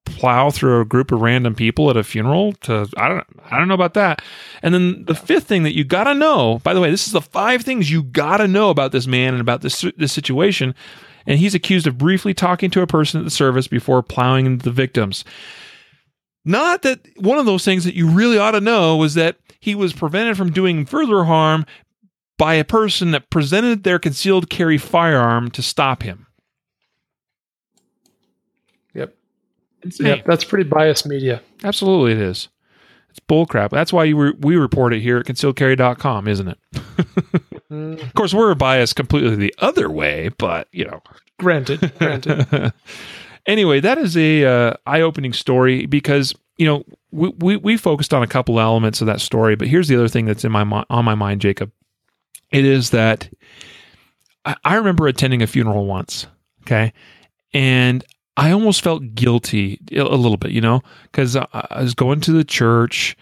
[0.04, 3.68] plow through a group of random people at a funeral to I don't I don't
[3.68, 4.22] know about that.
[4.62, 7.12] And then the fifth thing that you got to know, by the way, this is
[7.12, 10.74] the five things you got to know about this man and about this this situation.
[11.26, 14.64] And he's accused of briefly talking to a person at the service before plowing into
[14.64, 15.24] the victims.
[16.44, 19.74] Not that one of those things that you really ought to know was that he
[19.74, 21.66] was prevented from doing further harm
[22.38, 26.26] by a person that presented their concealed carry firearm to stop him.
[28.94, 29.14] Yep.
[29.82, 30.06] Insane.
[30.06, 31.42] Yep, that's pretty biased media.
[31.64, 32.48] Absolutely, it is.
[33.10, 33.70] It's bullcrap.
[33.70, 36.58] That's why re- we report it here at concealedcarry.com, isn't it?
[37.70, 38.00] mm.
[38.00, 41.02] Of course, we're biased completely the other way, but, you know.
[41.38, 42.72] Granted, granted.
[43.48, 48.22] anyway, that is a uh, eye-opening story because you know we, we, we focused on
[48.22, 51.04] a couple elements of that story, but here's the other thing that's in my on
[51.04, 51.72] my mind, Jacob.
[52.52, 53.28] It is that
[54.44, 56.26] I, I remember attending a funeral once,
[56.62, 56.92] okay,
[57.52, 58.04] and
[58.36, 62.32] I almost felt guilty a little bit, you know, because I, I was going to
[62.32, 63.16] the church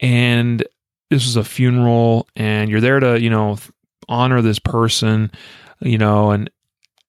[0.00, 0.64] and
[1.10, 3.58] this was a funeral, and you're there to you know
[4.08, 5.30] honor this person,
[5.80, 6.50] you know, and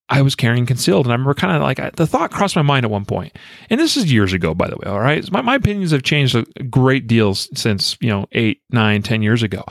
[0.10, 1.06] I was carrying concealed.
[1.06, 3.38] And I remember kind of like I, the thought crossed my mind at one point.
[3.70, 4.90] And this is years ago, by the way.
[4.90, 5.30] All right.
[5.32, 9.44] My, my opinions have changed a great deal since, you know, eight, nine, ten years
[9.44, 9.64] ago.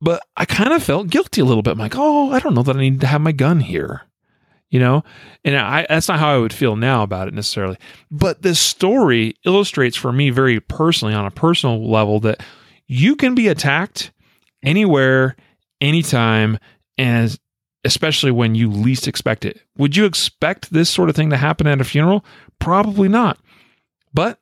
[0.00, 1.72] But I kind of felt guilty a little bit.
[1.72, 4.02] I'm like, oh, I don't know that I need to have my gun here.
[4.70, 5.02] You know,
[5.44, 7.76] and I, that's not how I would feel now about it necessarily.
[8.08, 12.40] But this story illustrates for me very personally, on a personal level, that
[12.86, 14.12] you can be attacked
[14.62, 15.34] anywhere,
[15.80, 16.56] anytime,
[16.96, 17.36] and
[17.84, 19.60] especially when you least expect it.
[19.78, 22.24] Would you expect this sort of thing to happen at a funeral?
[22.58, 23.38] Probably not.
[24.12, 24.40] But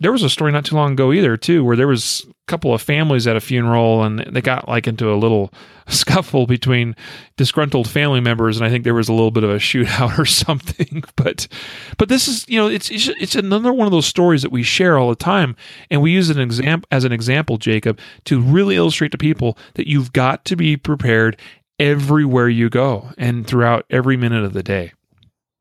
[0.00, 2.72] there was a story not too long ago either too where there was a couple
[2.72, 5.52] of families at a funeral and they got like into a little
[5.88, 6.94] scuffle between
[7.36, 10.24] disgruntled family members and i think there was a little bit of a shootout or
[10.24, 11.48] something but
[11.96, 14.62] but this is you know it's it's, it's another one of those stories that we
[14.62, 15.56] share all the time
[15.90, 19.88] and we use an example as an example jacob to really illustrate to people that
[19.88, 21.38] you've got to be prepared
[21.78, 24.92] everywhere you go and throughout every minute of the day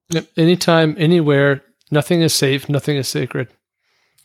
[0.09, 0.27] Yep.
[0.37, 3.49] Anytime, anywhere, nothing is safe, nothing is sacred.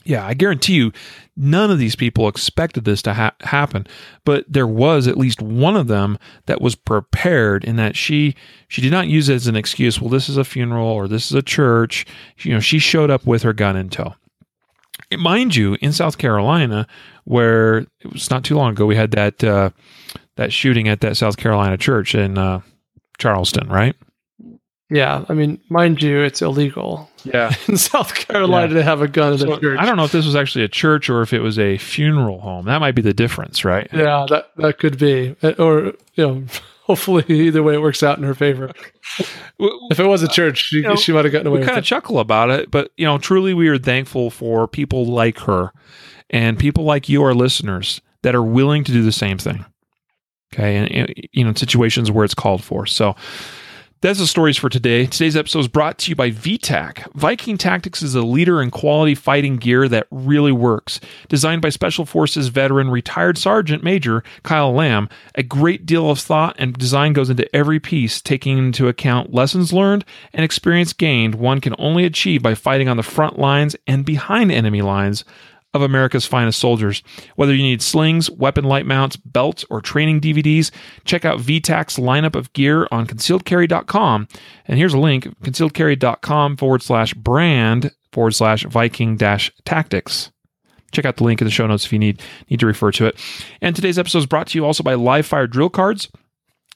[0.05, 0.93] Yeah, I guarantee you,
[1.37, 3.87] none of these people expected this to ha- happen,
[4.25, 8.35] but there was at least one of them that was prepared in that she
[8.67, 10.01] she did not use it as an excuse.
[10.01, 12.05] Well, this is a funeral or this is a church.
[12.39, 14.15] You know, she showed up with her gun in tow.
[15.17, 16.87] Mind you, in South Carolina,
[17.25, 19.71] where it was not too long ago, we had that uh,
[20.37, 22.61] that shooting at that South Carolina church in uh,
[23.19, 23.95] Charleston, right?
[24.91, 27.55] Yeah, I mean, mind you, it's illegal Yeah.
[27.69, 28.79] in South Carolina Yeah.
[28.81, 29.79] to have a gun at So, a church.
[29.81, 32.41] I don't know if this was actually a church or if it was a funeral
[32.41, 32.67] home.
[32.67, 33.89] That might be the difference, right?
[33.93, 36.45] Yeah, that that could be, Uh, or you know,
[36.83, 38.71] hopefully either way it works out in her favor.
[39.59, 41.79] If it was a church, she, You know, she might have gotten away we kind
[41.79, 45.73] of chuckle about it, but you know, truly, we are thankful for people like her
[46.29, 49.65] and people like you, our listeners, that are willing to do the same thing.
[50.53, 52.87] Okay, and and, you know, situations where it's called for.
[52.87, 53.17] So.
[54.03, 55.07] That's the stories for today.
[55.07, 57.13] Today's episode is brought to you by VTAC.
[57.15, 60.99] Viking Tactics is a leader in quality fighting gear that really works.
[61.29, 66.57] Designed by Special Forces veteran retired Sergeant Major Kyle Lamb, a great deal of thought
[66.59, 71.61] and design goes into every piece, taking into account lessons learned and experience gained one
[71.61, 75.25] can only achieve by fighting on the front lines and behind enemy lines
[75.75, 77.03] of America's finest soldiers.
[77.37, 80.71] Whether you need slings, weapon light mounts, belts, or training DVDs,
[81.05, 84.29] check out VTAC's lineup of gear on concealedcarry.com.
[84.67, 90.31] And here's a link concealedcarry.com forward slash brand forward slash Viking dash tactics.
[90.93, 92.21] Check out the link in the show notes if you need
[92.51, 93.19] need to refer to it.
[93.63, 96.09] And today's episode is brought to you also by Live Fire Drill Cards.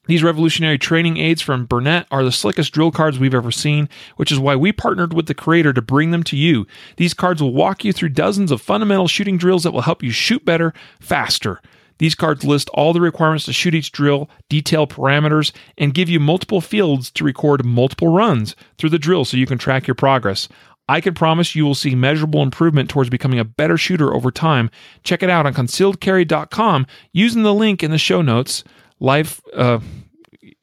[0.06, 4.30] These revolutionary training aids from Burnett are the slickest drill cards we've ever seen, which
[4.30, 6.66] is why we partnered with the creator to bring them to you.
[6.96, 10.10] These cards will walk you through dozens of fundamental shooting drills that will help you
[10.10, 11.60] shoot better, faster.
[11.98, 16.20] These cards list all the requirements to shoot each drill, detail parameters, and give you
[16.20, 20.48] multiple fields to record multiple runs through the drill so you can track your progress.
[20.88, 24.70] I can promise you will see measurable improvement towards becoming a better shooter over time.
[25.02, 28.62] Check it out on concealedcarry.com using the link in the show notes.
[29.01, 29.81] Live uh,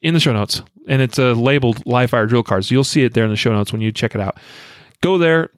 [0.02, 2.70] in the show notes, and it's uh, labeled live fire drill cards.
[2.70, 4.38] You'll see it there in the show notes when you check it out.
[5.00, 5.50] Go there,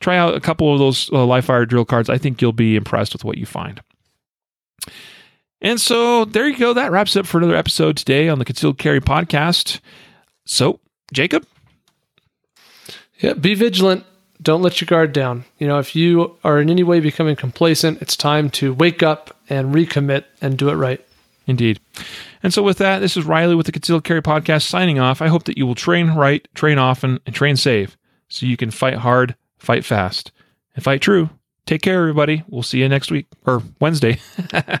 [0.00, 2.10] try out a couple of those uh, live fire drill cards.
[2.10, 3.80] I think you'll be impressed with what you find.
[5.62, 6.72] And so there you go.
[6.72, 9.80] That wraps up for another episode today on the Concealed Carry podcast.
[10.46, 10.80] So,
[11.12, 11.46] Jacob,
[13.18, 14.04] Yeah, be vigilant.
[14.40, 15.44] Don't let your guard down.
[15.58, 19.36] You know, if you are in any way becoming complacent, it's time to wake up
[19.50, 21.04] and recommit and do it right.
[21.50, 21.80] Indeed.
[22.42, 25.20] And so, with that, this is Riley with the Concealed Carry Podcast signing off.
[25.20, 27.98] I hope that you will train right, train often, and train safe
[28.28, 30.30] so you can fight hard, fight fast,
[30.74, 31.28] and fight true.
[31.66, 32.44] Take care, everybody.
[32.48, 34.20] We'll see you next week or Wednesday.